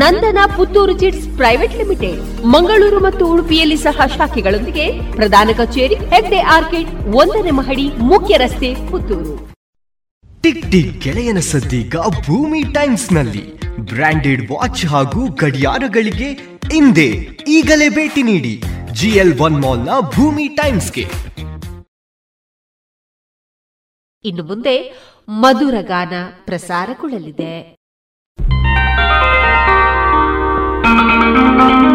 [0.00, 2.20] Nandana Puttur chits private limited.
[2.54, 4.86] Mangaluru ಮತ್ತು ಉಡುಪಿಯಲ್ಲಿ ಸಹ ಶಾಖೆಗಳೊಂದಿಗೆ
[5.16, 9.34] ಪ್ರಧಾನ ಕಚೇರಿ ಹೆಗ್ಡೆ ಆರ್ಕಿಡ್ ಒಂದನೇ ಮಹಡಿ ಮುಖ್ಯ ರಸ್ತೆ ಪುತ್ತೂರು.
[10.44, 13.44] ಟಿಕ್ ಟಿಕ್ ಗೆಳೆಯನ ಸದ್ದೀಗ ಭೂಮಿ ಟೈಮ್ಸ್ನಲ್ಲಿ
[13.90, 16.30] ಬ್ರಾಂಡೆಡ್ ವಾಚ್ ಹಾಗೂ ಗಡಿಯಾರಗಳಿಗೆ
[16.74, 17.08] ಹಿಂದೆ
[17.56, 18.54] ಈಗಲೇ ಭೇಟಿ ನೀಡಿ
[18.98, 21.04] ಜಿಎಲ್ ಒನ್ ಮಾಲ್ನ ಭೂಮಿ ಟೈಮ್ಸ್ಗೆ.
[24.24, 24.74] ಇನ್ನು ಮುಂದೆ
[25.42, 26.14] ಮಧುರ ಗಾನ
[26.48, 27.54] ಪ್ರಸಾರಗೊಳ್ಳಲಿದೆ.
[30.94, 31.91] Thank you.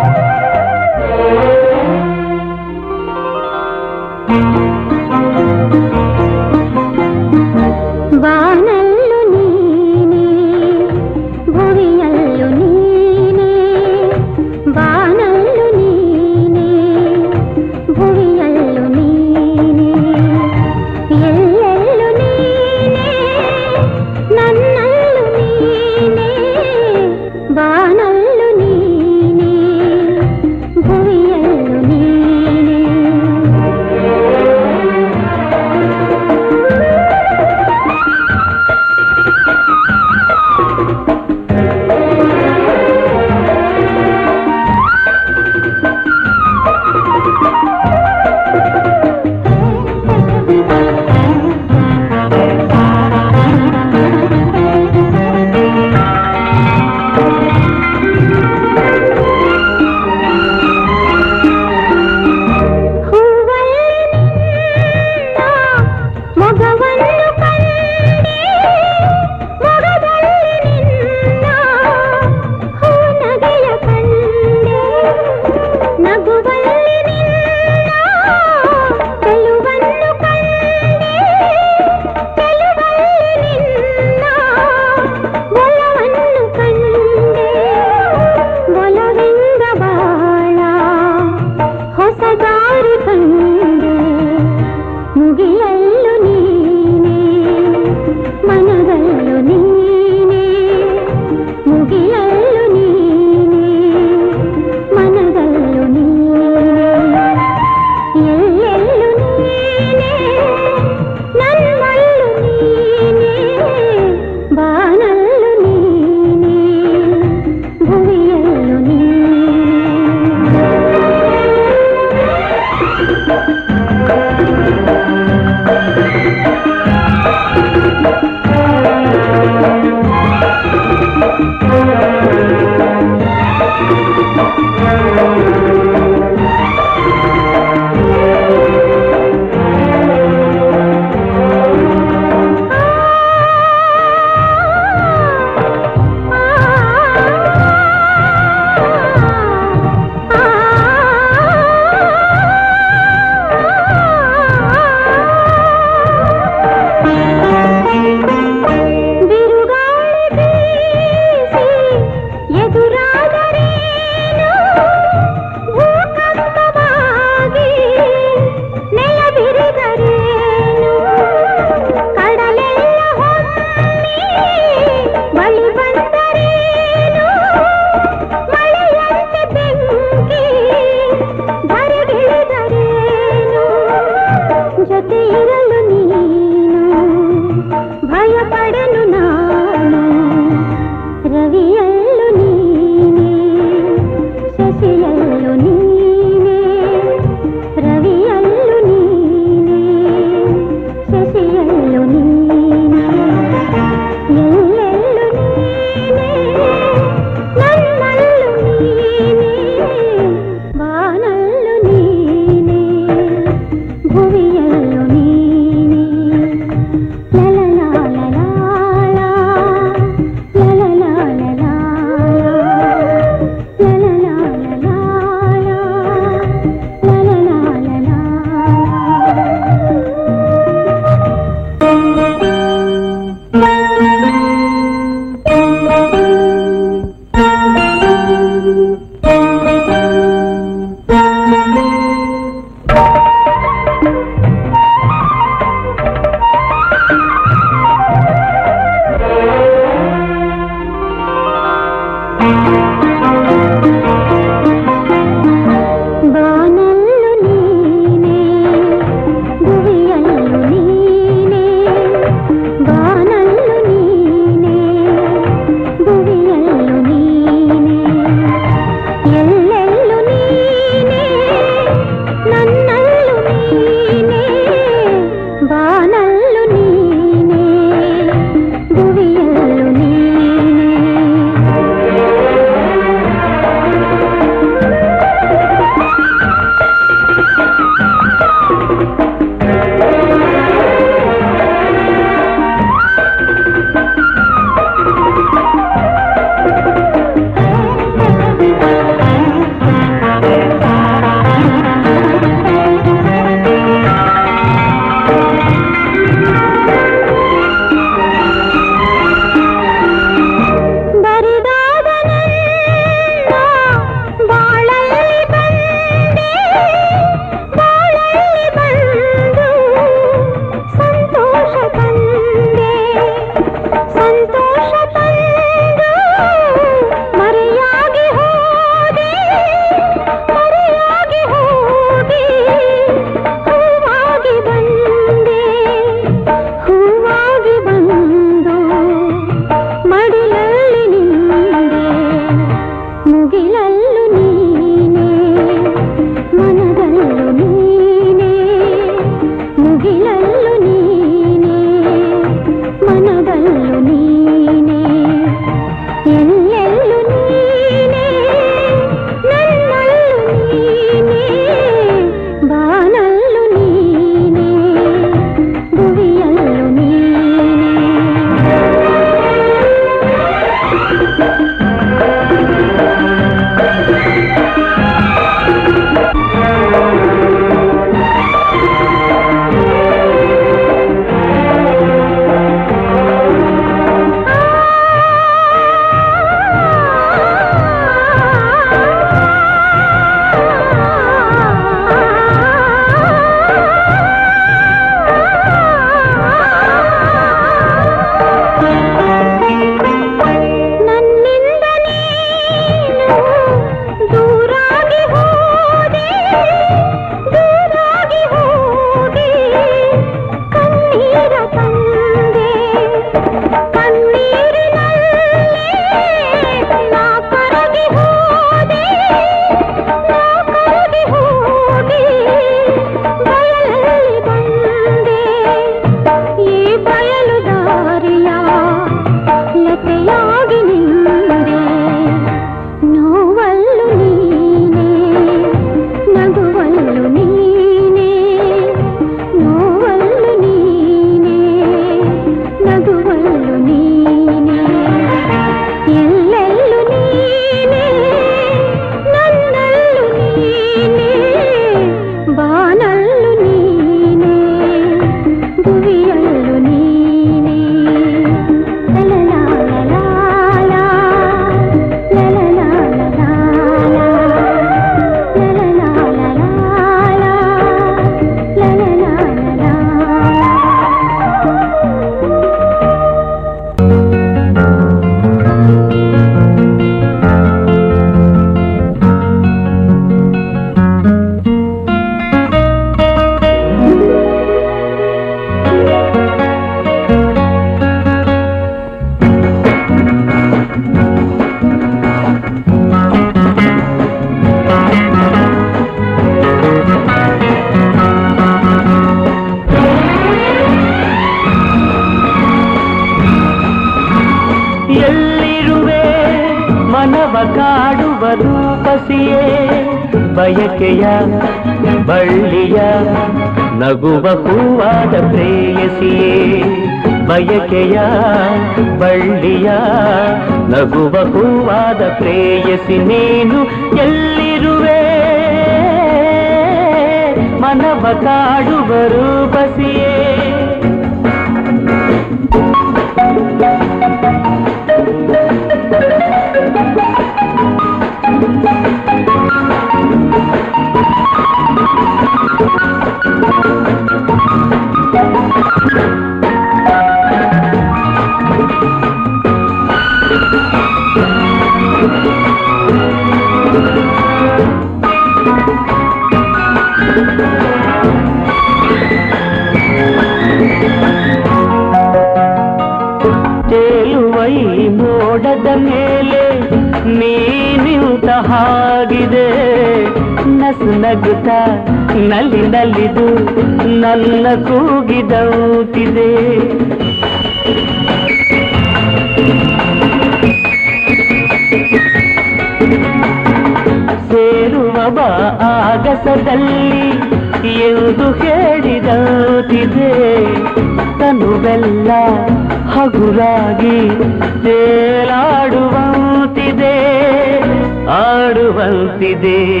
[599.02, 600.00] ಆಡುವಂತಿದೆ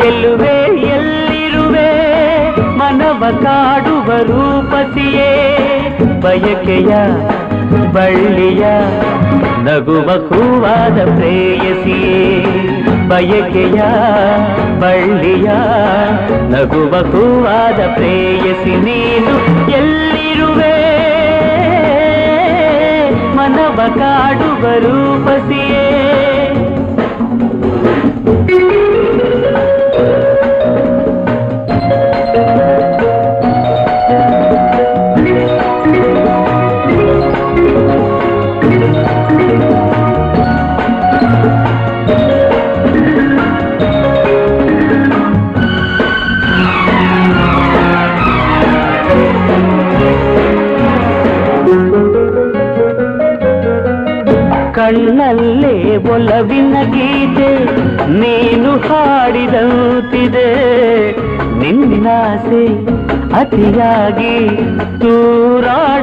[0.00, 1.90] ಚೆಲ್ಲುವೆ, ಎಲ್ಲಿರುವೆ?
[2.60, 5.58] ಮನವ ಕಾಡುವ ರೂಪತಿಯೇ.
[6.20, 6.96] ಬಯಕೆಯ,
[7.92, 8.66] ಬಳ್ಳಿಯ,
[9.62, 12.44] ನಗುವ ಹೂವಾದ ಪ್ರೇಯಸಿಯೇ.
[13.08, 13.82] ಬಯಕೆಯ,
[14.80, 15.48] ಬಳ್ಳಿಯ,
[16.48, 18.76] ನಗುವ ಹೂವಾದ ಪ್ರೇಯಸಿ.
[18.76, 20.78] ನೀನು ಎಲ್ಲಿರುವೆ?
[23.36, 25.84] ಮನವ ಕಾಡುವ ರೂಪಸಿಯೇ.
[56.18, 57.64] ಒಲವಿನ ಗೀತೆ
[58.18, 60.50] ನೀನು ಹಾಡಿದಂತಿದೆ.
[61.58, 62.64] ನಿನ್ನಾಸೆ
[63.40, 64.56] ಅತಿಯಾಗಿ
[65.00, 65.98] ತೂರಾಡುವಂತಿದೆ.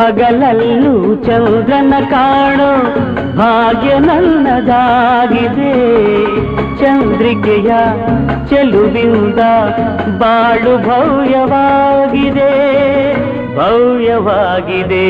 [0.00, 2.72] ಹಗಲಲ್ಲೂ ಚಂದ್ರನ ಕಾಣೋ
[3.36, 5.72] ಭಾಗ್ಯ ನನ್ನದಾಗಿದೆ.
[6.76, 7.70] ಚಂದ್ರಿಕೆಯ
[8.48, 9.38] ಚೆಲುವಿಂದ
[10.18, 12.52] ಬಾಳು ಭವ್ಯವಾಗಿದೆ
[13.56, 15.06] ಭವ್ಯವಾಗಿದೆ.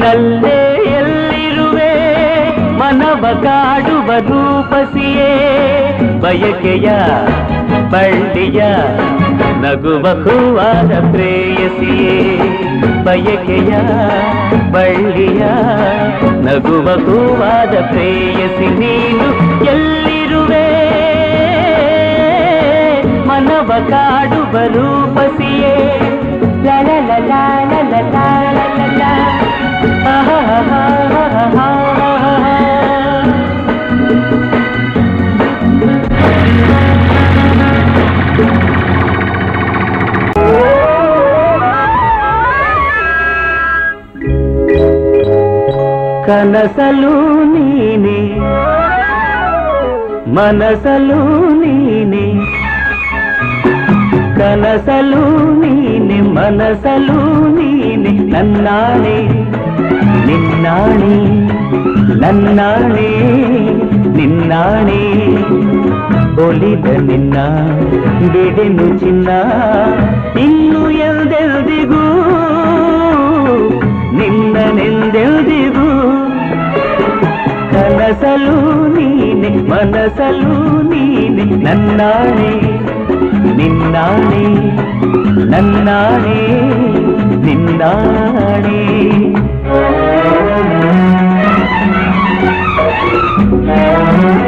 [0.00, 0.58] ನಲ್ಲೇ
[0.98, 1.92] ಎಲ್ಲಿರುವೆ
[2.78, 5.32] ಮನವ ಕಾಡುವ ರೂಪಸಿಯೇ
[6.20, 6.88] ಬಯಕೆಯ
[7.90, 8.60] ಬಳ್ಳಿಯ
[9.60, 12.16] ನಗುವ ಹೂವಾದ ಪ್ರೇಯಸಿಯೇ
[13.04, 13.72] ಬಯಕೆಯ
[14.72, 15.42] ಬಳ್ಳಿಯ
[16.46, 19.28] ನಗುವ ಹೂವಾದ ಪ್ರೇಯಸಿ ನೀನು
[19.64, 19.99] ಎಲ್ಲಿರುವೆ
[23.50, 25.72] ಮನವ ಕಾಡುವ ರೂಪಸಿಯೇ
[26.64, 27.32] ಲಲ ಲಲ
[27.70, 29.02] ಲಲ ಲಲ ಲಲ
[46.26, 47.14] ಕನಸಲು
[47.52, 48.20] ನೀನೆ
[50.36, 51.20] ಮನಸಲು
[54.40, 55.22] ನೀನೆ ಕನಸಲು
[55.60, 57.16] ನೀನೆ ಮನಸಲು
[57.56, 59.16] ನೀನೆ ನನ್ನಾಣೆ
[60.28, 61.14] ನಿನ್ನಾಣೆ
[62.22, 63.08] ನನ್ನಾಣೆ
[64.16, 65.00] ನಿನ್ನಾಣೆ
[66.44, 67.36] ಒಲಿದ ನಿನ್ನ
[68.32, 69.28] ಬಿಡೆನು ಚಿನ್ನ
[70.44, 72.04] ಇನ್ನು ಎಲ್ದೆಲ್ದಿಗೂ
[74.18, 75.88] ನಿನ್ನನೆಂದೆಲ್ದಿಗೂ
[77.72, 78.56] ಕನಸಲು
[78.96, 82.52] ನೀನೆ ಮನಸಲು ನೀನೆ ನನ್ನಾಣೆ
[83.60, 84.44] ನಿನ್ನಾಣೆ
[85.52, 86.38] ನನ್ನಾಣೆ
[87.46, 88.80] ನಿನ್ನಾಣೆ
[93.68, 94.39] ಮೌನವು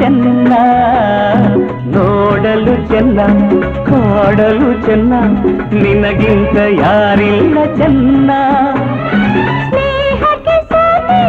[0.00, 0.52] ಚೆನ್ನ
[1.94, 3.20] ನೋಡಲು ಚೆನ್ನ
[3.88, 5.12] ಕಾಡಲು ಚೆನ್ನ
[5.82, 8.30] ನಿನಗಿಂತ ಯಾರಿಲ್ಲ ಚೆನ್ನ.
[9.68, 11.20] ಸ್ನೇಹಕ್ಕೆ ಸೋತೆ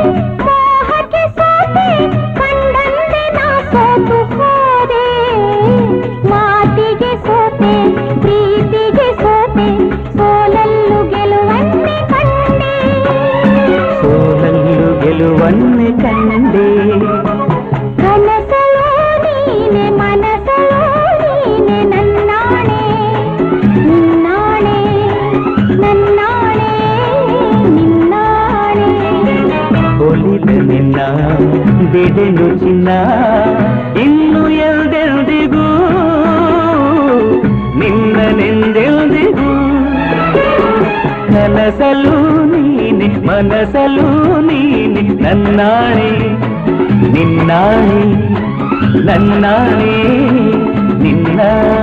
[31.03, 32.89] ನಿನ್ನ ಬಿಡೆನು ಚಿನ್ನ
[34.03, 35.67] ಇನ್ನು ಎಲ್ದೆಲ್ದಿಗೂ
[37.79, 39.49] ನಿನ್ನನೆಂದೆಲ್ದಿಗೂ
[41.33, 42.15] ಕನಸಲು
[42.51, 44.07] ನೀನೆ ನೀನೆ ಮನಸಲು
[44.41, 46.09] ನೀನೆ ನನ್ನಾಣೆ
[47.15, 48.01] ನಿನ್ನಾಣೆ
[49.05, 49.93] ನನ್ನಾಣೆ
[51.03, 51.80] ನಿನ್ನಾಣೆ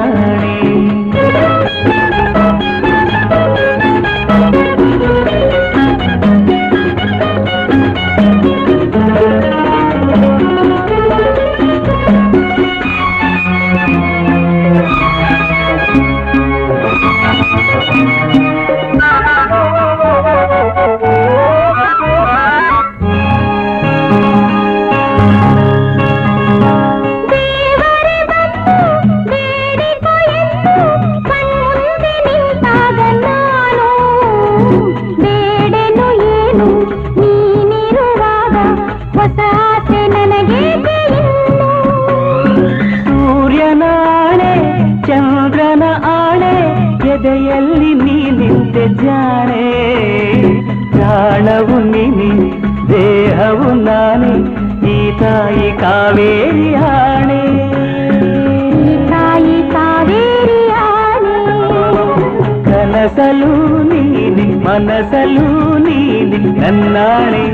[64.80, 65.44] ಮನಸಲು
[65.84, 67.44] ನೀನೆ ನನ್ನಾಣೆ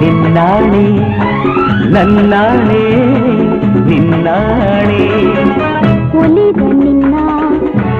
[0.00, 0.82] ನಿನ್ನಾಣೆ
[1.94, 2.80] ನನ್ನಾಣೆ
[3.88, 5.02] ನಿನ್ನಾಣೆ
[6.20, 7.14] ಒಲಿದ ನಿನ್ನ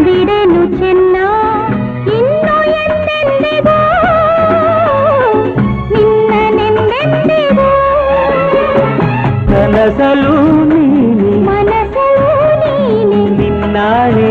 [0.05, 1.17] ಬಿಡೆನು ಚೆನ್ನ
[2.17, 3.79] ಇನ್ನು ಎಂದೆಂದಿಗೂ
[5.95, 7.71] ನಿನ್ನನೆಂದೆಂದಿಗೂ
[9.51, 10.35] ಕನಸಲು
[10.73, 12.29] ನೀನೆ ಮನಸಲು
[12.65, 14.31] ನೀನೆ ನಿನ್ನಾಣೆ ನಿನ್ನಾಣೆ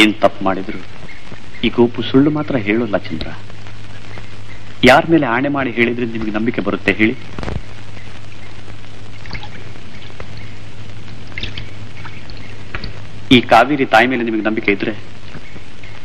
[0.00, 0.80] ಏನ್ ತಪ್ಪು ಮಾಡಿದ್ರು?
[1.64, 3.28] ಈ ಗೋಪು ಸುಳ್ಳು ಮಾತ್ರ ಹೇಳೋಲ್ಲ ಚಂದ್ರ.
[4.90, 7.14] ಯಾರ ಮೇಲೆ ಆಣೆ ಮಾಡಿ ಹೇಳಿದ್ರೆ ನಿಮಗೆ ನಂಬಿಕೆ ಬರುತ್ತೆ ಹೇಳಿ.
[13.36, 14.94] ಈ ಕಾವೇರಿ ತಾಯಿ ಮೇಲೆ ನಿಮಗೆ ನಂಬಿಕೆ ಇದ್ರೆ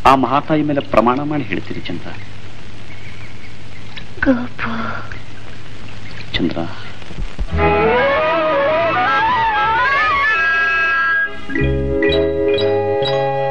[0.09, 2.11] ಆ ಮಹಾತಾಯಿ ಮೇಲೆ ಪ್ರಮಾಣ ಮಾಡಿ ಹೇಳ್ತೀರಿ ಚಂದ್ರ.
[6.35, 6.57] ಚಂದ್ರ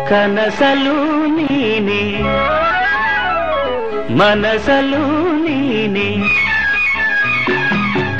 [0.09, 0.97] ಕನಸಲು
[1.37, 2.03] ನೀನೆ
[4.21, 5.03] ಮನಸಲು
[5.45, 6.09] ನೀನೆ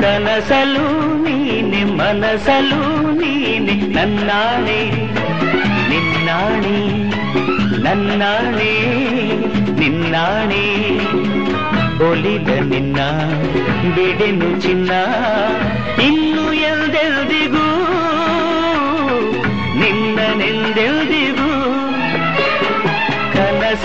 [0.03, 0.87] ಕನಸಲು
[1.25, 2.81] ನೀನೆ ಮನಸಲು
[3.21, 4.81] ನೀನೆ ನನ್ನಾಣೆ
[5.91, 6.77] ನಿನ್ನಾಣೆ
[7.87, 8.73] ನನ್ನಾಣೆ
[9.81, 10.65] ನಿನ್ನಾಣೆ
[12.09, 13.01] ಒಲಿದ ನಿನ್ನ
[13.95, 14.93] ಬಿಡೆನು ಚಿನ್ನ
[16.09, 17.67] ಇನ್ನು ಎಲ್ದೆಲ್ದಿಗೂ
[19.81, 21.16] ನಿನ್ನನೆಂದೆಲ್ದಿಗೂ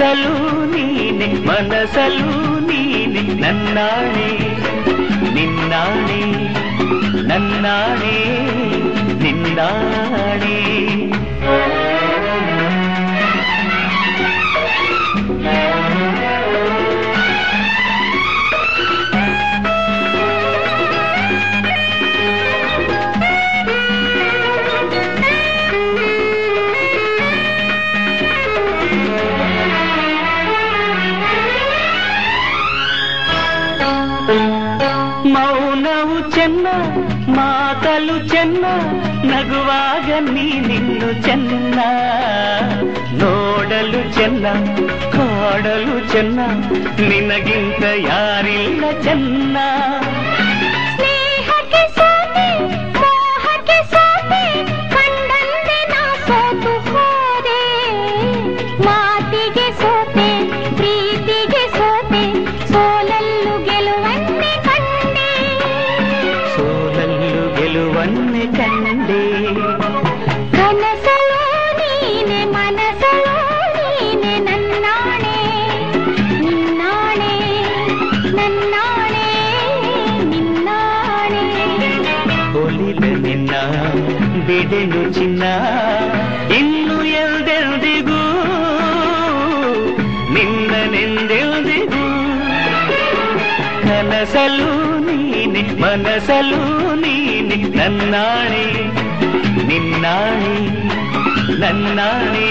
[0.01, 2.29] ಕನಸಲು ನೀನೆ ಮನಸಲು
[2.59, 4.29] ನೀನೆ ನನ್ನಾಣೆ
[5.35, 6.21] ನಿನ್ನಾಣೆ
[7.27, 8.15] ನನ್ನಾಣೆ
[9.23, 10.57] ನಿನ್ನಾಣೆ
[40.11, 41.79] ನಗುವಾಗ ನೀನಿನ್ನು ಚೆನ್ನ
[43.21, 44.45] ನೋಡಲು ಚೆನ್ನ
[45.13, 46.39] ಕಾಡಲು ಚೆನ್ನ
[47.09, 49.57] ನಿನಗಿಂತ ಯಾರಿಲ್ಲ ಚೆನ್ನ
[96.21, 96.59] ಮನಸಲು
[97.01, 98.65] ನೀನೆ ನನ್ನಾಣೆ
[99.69, 100.53] ನಿನ್ನಾಣೆ
[101.61, 102.49] ನನ್ನಾಣೆ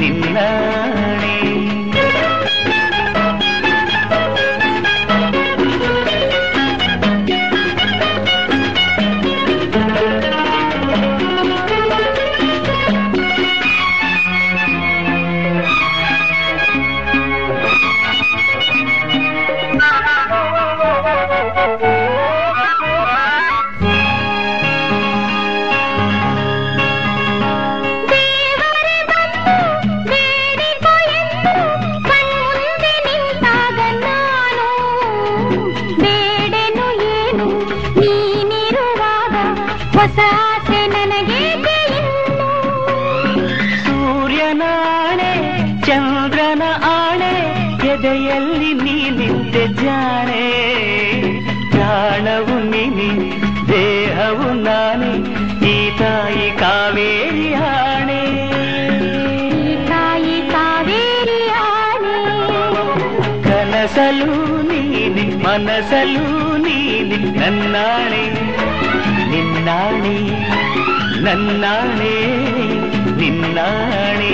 [0.00, 0.93] ನಿನ್ನಾಣೆ
[65.54, 68.22] ಮನಸಲು ನೀನೆ ನನ್ನಾಣೆ
[69.30, 70.16] ನಿನ್ನಾಣೆ
[71.24, 72.14] ನನ್ನಾಣೆ
[73.20, 74.32] ನಿನ್ನಾಣೆ.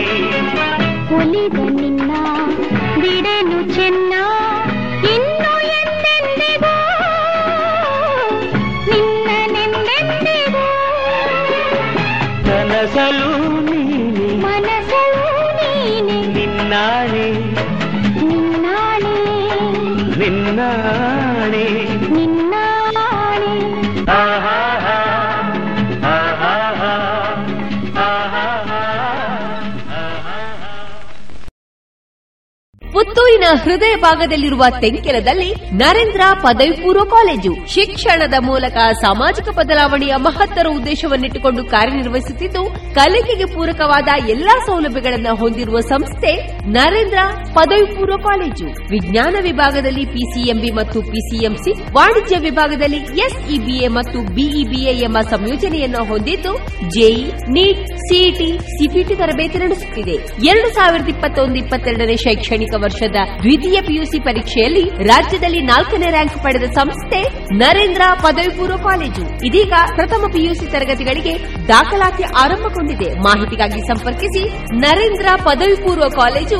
[33.31, 37.53] ಪುತ್ತೂರಿನ ಹೃದಯ ಭಾಗದಲ್ಲಿರುವ ತೆಂಕೆಲದಲ್ಲಿ ನರೇಂದ್ರ ಪದವಿ ಪೂರ್ವ ಕಾಲೇಜು.
[37.67, 42.63] ಶಿಕ್ಷಣದ ಮೂಲಕ ಸಾಮಾಜಿಕ ಬದಲಾವಣೆಯ ಮಹತ್ತರ ಉದ್ದೇಶವನ್ನಿಟ್ಟುಕೊಂಡು ಕಾರ್ಯನಿರ್ವಹಿಸುತ್ತಿದ್ದು,
[42.95, 46.33] ಕಲಿಕೆಗೆ ಪೂರಕವಾದ ಎಲ್ಲಾ ಸೌಲಭ್ಯಗಳನ್ನು ಹೊಂದಿರುವ ಸಂಸ್ಥೆ
[46.77, 47.21] ನರೇಂದ್ರ
[47.55, 48.67] ಪದವಿ ಪೂರ್ವ ಕಾಲೇಜು.
[48.91, 56.53] ವಿಜ್ಞಾನ ವಿಭಾಗದಲ್ಲಿ ಪಿಸಿಎಂಬಿ ಮತ್ತು ಪಿಸಿಎಂಸಿ ವಾಣಿಜ್ಯ ವಿಭಾಗದಲ್ಲಿ ಎಸ್ಇಬಿಎ ಮತ್ತು ಬಿಇಬಿಎ ಎಂಬ ಸಂಯೋಜನೆಯನ್ನು ಹೊಂದಿದ್ದು
[56.95, 57.23] ಜೆಇ
[57.57, 60.17] ನೀಟ್ ಸಿಇಟಿ ಸಿಪಿಟಿ ತರಬೇತಿ ನಡೆಸುತ್ತಿದೆ.
[60.51, 67.23] ಎರಡು ಸಾವಿರದ ಇಪ್ಪತ್ತೊಂದು ಇಪ್ಪತ್ತೆರಡನೇ ಶೈಕ್ಷಣಿಕ ವರ್ಷದ ದ್ವಿತೀಯ ಪಿಯುಸಿ ಪರೀಕ್ಷೆಯಲ್ಲಿ ರಾಜ್ಯದಲ್ಲಿ ನಾಲ್ಕನೇ ರ್ಯಾಂಕ್ ಪಡೆದ ಸಂಸ್ಥೆ
[67.55, 69.25] ನರೇಂದ್ರ ಪದವಿ ಪೂರ್ವ ಕಾಲೇಜು.
[69.47, 71.35] ಇದೀಗ ಪ್ರಥಮ ಪಿಯುಸಿ ತರಗತಿಗಳಿಗೆ
[71.69, 73.11] ದಾಖಲಾತಿ ಆರಂಭಗೊಂಡಿದೆ.
[73.29, 74.45] ಮಾಹಿತಿಗಾಗಿ ಸಂಪರ್ಕಿಸಿ
[74.87, 76.60] ನರೇಂದ್ರ ಪದವಿ ಪೂರ್ವ ಕಾಲೇಜು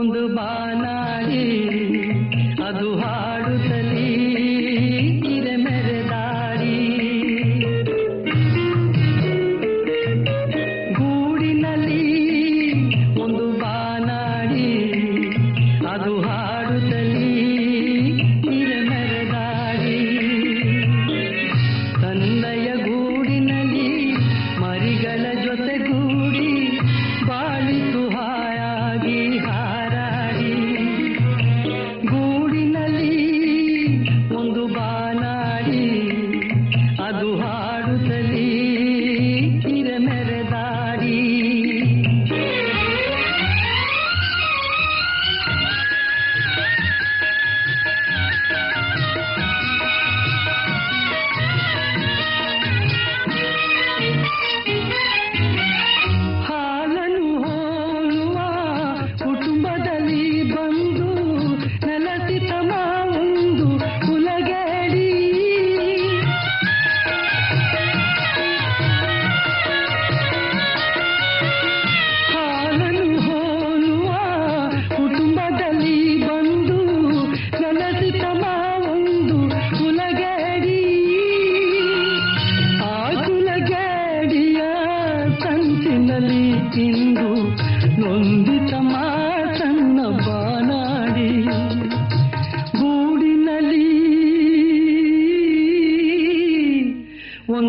[0.00, 1.44] ಒಂದು ಬಾನಾಡಿ
[2.64, 2.88] ಅದು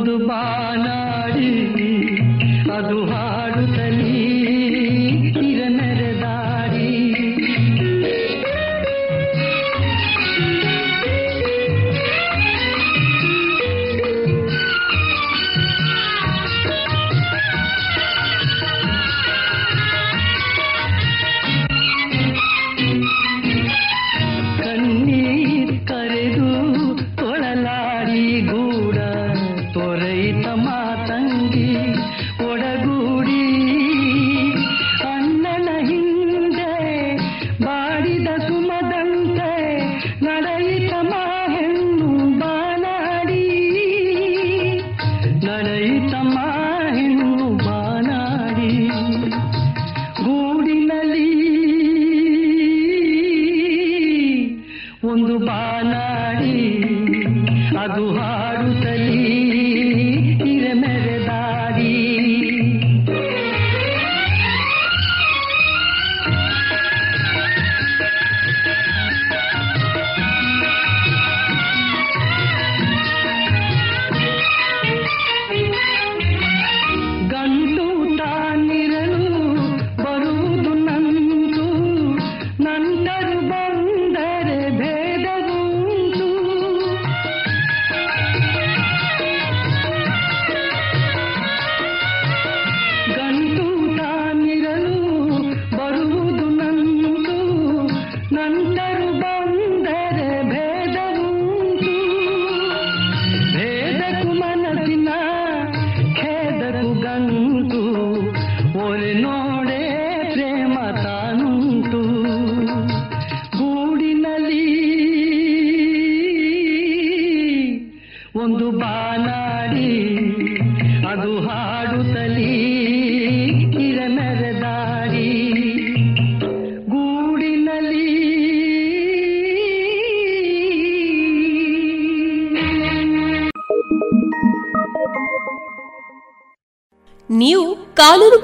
[0.02, 1.91] ಒಂದು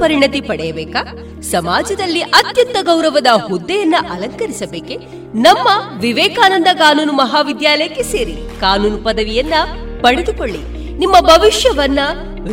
[0.07, 1.01] ಪರಿಣತಿ ಪಡೆಯಬೇಕಾ?
[1.41, 4.95] ಸಮಾಜದಲ್ಲಿ ಅತ್ಯಂತ ಗೌರವದ ಹುದ್ದೆಯನ್ನ ಅಲಂಕರಿಸಬೇಕೆ?
[5.35, 5.67] ನಮ್ಮ
[5.99, 9.53] ವಿವೇಕಾನಂದ ಕಾನೂನು ಮಹಾವಿದ್ಯಾಲಯಕ್ಕೆ ಸೇರಿ ಕಾನೂನು ಪದವಿಯನ್ನ
[10.01, 10.61] ಪಡೆದುಕೊಳ್ಳಿ.
[10.97, 11.99] ನಿಮ್ಮ ಭವಿಷ್ಯವನ್ನ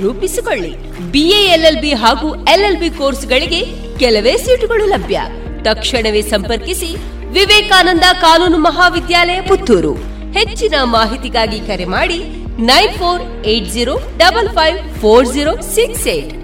[0.02, 0.72] ರೂಪಿಸಿಕೊಳ್ಳಿ.
[1.12, 3.64] ಬಿಎ ಎಲ್ಎಲ್ಬಿ ಹಾಗೂ ಎಲ್ಎಲ್ಬಿ ಕೋರ್ಸ್ಗಳಿಗೆ
[3.98, 5.20] ಕೆಲವೇ ಸೀಟುಗಳು ಲಭ್ಯ.
[5.62, 6.96] ತಕ್ಷಣವೇ ಸಂಪರ್ಕಿಸಿ
[7.32, 9.94] ವಿವೇಕಾನಂದ ಕಾನೂನು ಮಹಾವಿದ್ಯಾಲಯ ಪುತ್ತೂರು.
[10.32, 12.18] ಹೆಚ್ಚಿನ ಮಾಹಿತಿಗಾಗಿ ಕರೆ ಮಾಡಿ
[12.58, 16.43] nine four eight zero double five four zero six eight.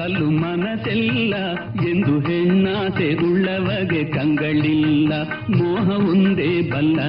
[0.00, 1.34] ಕಲ್ಲು ಮನಸೆಲ್ಲ,
[1.90, 5.12] ಎಂದು ಹೆಣ್ಣಾಸೆ ಉಳ್ಳವಗೆ ಕಂಗಳಿಲ್ಲ,
[5.50, 7.00] ಮೋಹ ಒಂದೇ ಬಲ್ಲ.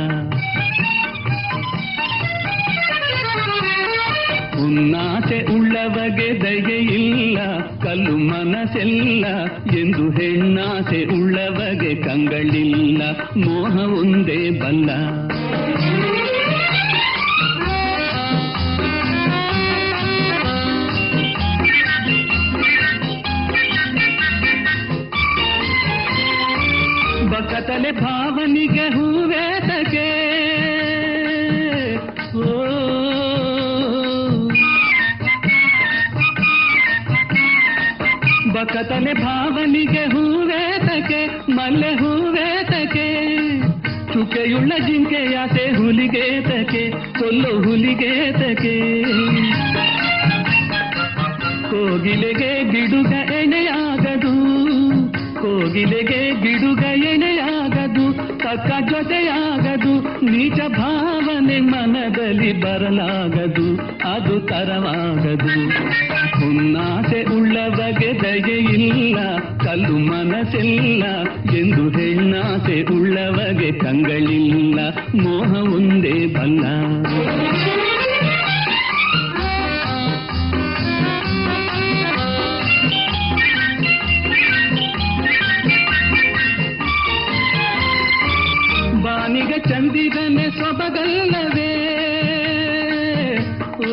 [4.66, 7.38] ಉನ್ನಾಸೆ ಉಳ್ಳವಗೆ ದಯೆಯಿಲ್ಲ
[7.84, 9.26] ಕಲ್ಲು ಮನಸೆಲ್ಲ,
[9.78, 13.02] ಎಂದು ಹೆಣ್ಣಾಸೆ ಉಳ್ಳವಗೆ ಕಂಗಳಿಲ್ಲ,
[13.38, 14.90] ಮೋಹ ಒಂದೇ ಬಲ್ಲ.
[27.61, 30.05] ಬಕತಲೆ ಭಾವನಿಗೆ ಹೂವೇತಕ್ಕೆ
[32.43, 32.55] ಓ
[38.55, 41.21] ಬಕತಲೆ ಭಾವನಿಗೆ ಹೂವೇತಕ್ಕೆ
[41.53, 43.07] ಮಲ್ಲೆ ಹೂವೇತಕ್ಕೆ
[44.13, 46.83] ಚುಕೆಯುಳ್ಳ ಜಿಂಕೆಯಾಸೆ ಹುಲಿಗೇತಕ್ಕೆ
[47.19, 48.77] ಕೊಲ್ಲು ಹುಲಿಗೇತಕ್ಕೆ
[51.71, 53.40] ಕೋಗಿಲೆಗೆ ಗಿಡುಗ ಎಣೆಯಾಗದು
[55.52, 58.06] ಕೋಗಿಲೆಗೆ ಗಿಡುಗ ಎಣೆಯಾಗದು
[58.38, 59.94] ಕಕ್ಕ ಜೊತೆಯಾಗದು,
[60.26, 63.68] ನೀಚ ಭಾವನೆ ಮನದಲ್ಲಿ ಬರಲಾಗದು,
[64.14, 65.56] ಅದು ತರವಾಗದು.
[66.40, 71.04] ಹುನ್ನಾಸೆ ಉಳ್ಳವಗೆ ದಯೆ ಇಲ್ಲ, ಕಲ್ಲು ಮನಸ್ಸಿಲ್ಲ,
[71.58, 74.80] ಎಂದು ಹೆಣ್ಣಾಸೆ ಉಳ್ಳವಗೆ ಕಂಗಳಿಲ್ಲ
[75.16, 76.66] ಮೋಹ ಒಂದೇ ಬಲ್ಲ
[89.70, 91.72] ಚಂದಿರನೆ ಸೊಬಗಲ್ಲವೇ
[93.86, 93.92] ಓ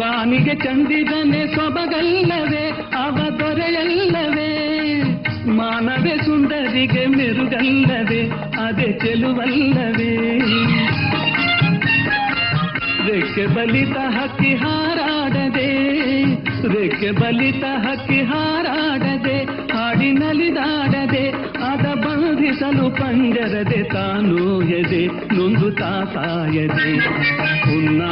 [0.00, 2.64] ಬಾನಿಗೆ ಚಂದಿರನೆ ಸೊಬಗಲ್ಲವೇ
[3.00, 4.50] ಅವ ದೊರೆಯಲ್ಲವೇ
[5.58, 8.22] ಮಾನವೇ ಸುಂದರಿಗೆ ಮೆರುಗಲ್ಲವೇ
[8.64, 10.12] ಅದೇ ಚೆಲುವಲ್ಲವೇ
[13.06, 14.91] ರೆಕ್ಕೆ ಬಲಿತ ಹಕ್ಕಿ ಹಾರಾಡದೆ
[16.68, 19.38] ರೆಕ್ಕೆ ಬಲಿತ ಹಕ್ಕಿ ಹಾರಾಡದೆ
[19.72, 21.24] ಹಾಡಿನಲಿದಾಡದೆ
[21.70, 26.92] ಅದ ಬಂಧಿಸಲು ಪಂಜರದೆ ತಾನು ಎದೆ, ನೊಂದು ತಾಸಾಯದೆ
[27.76, 28.02] ಉಳ್ಳ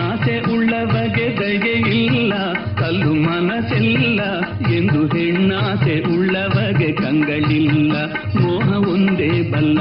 [0.55, 4.41] ಉಳ್ಳವಗೆ ದಯೆ ಇಲ್ಲ, ಕಲ್ಲು ಮನಸ್ಸಿಲ್ಲ
[4.71, 7.97] ಎಂದು ಹೆಣ್ಣಾಸೆ ಉಳ್ಳವಗೆ ಕಂಗಳಿಲ್ಲ.
[8.41, 9.81] ಮೋಹ ಒಂದೇ ಬಲ್ಲ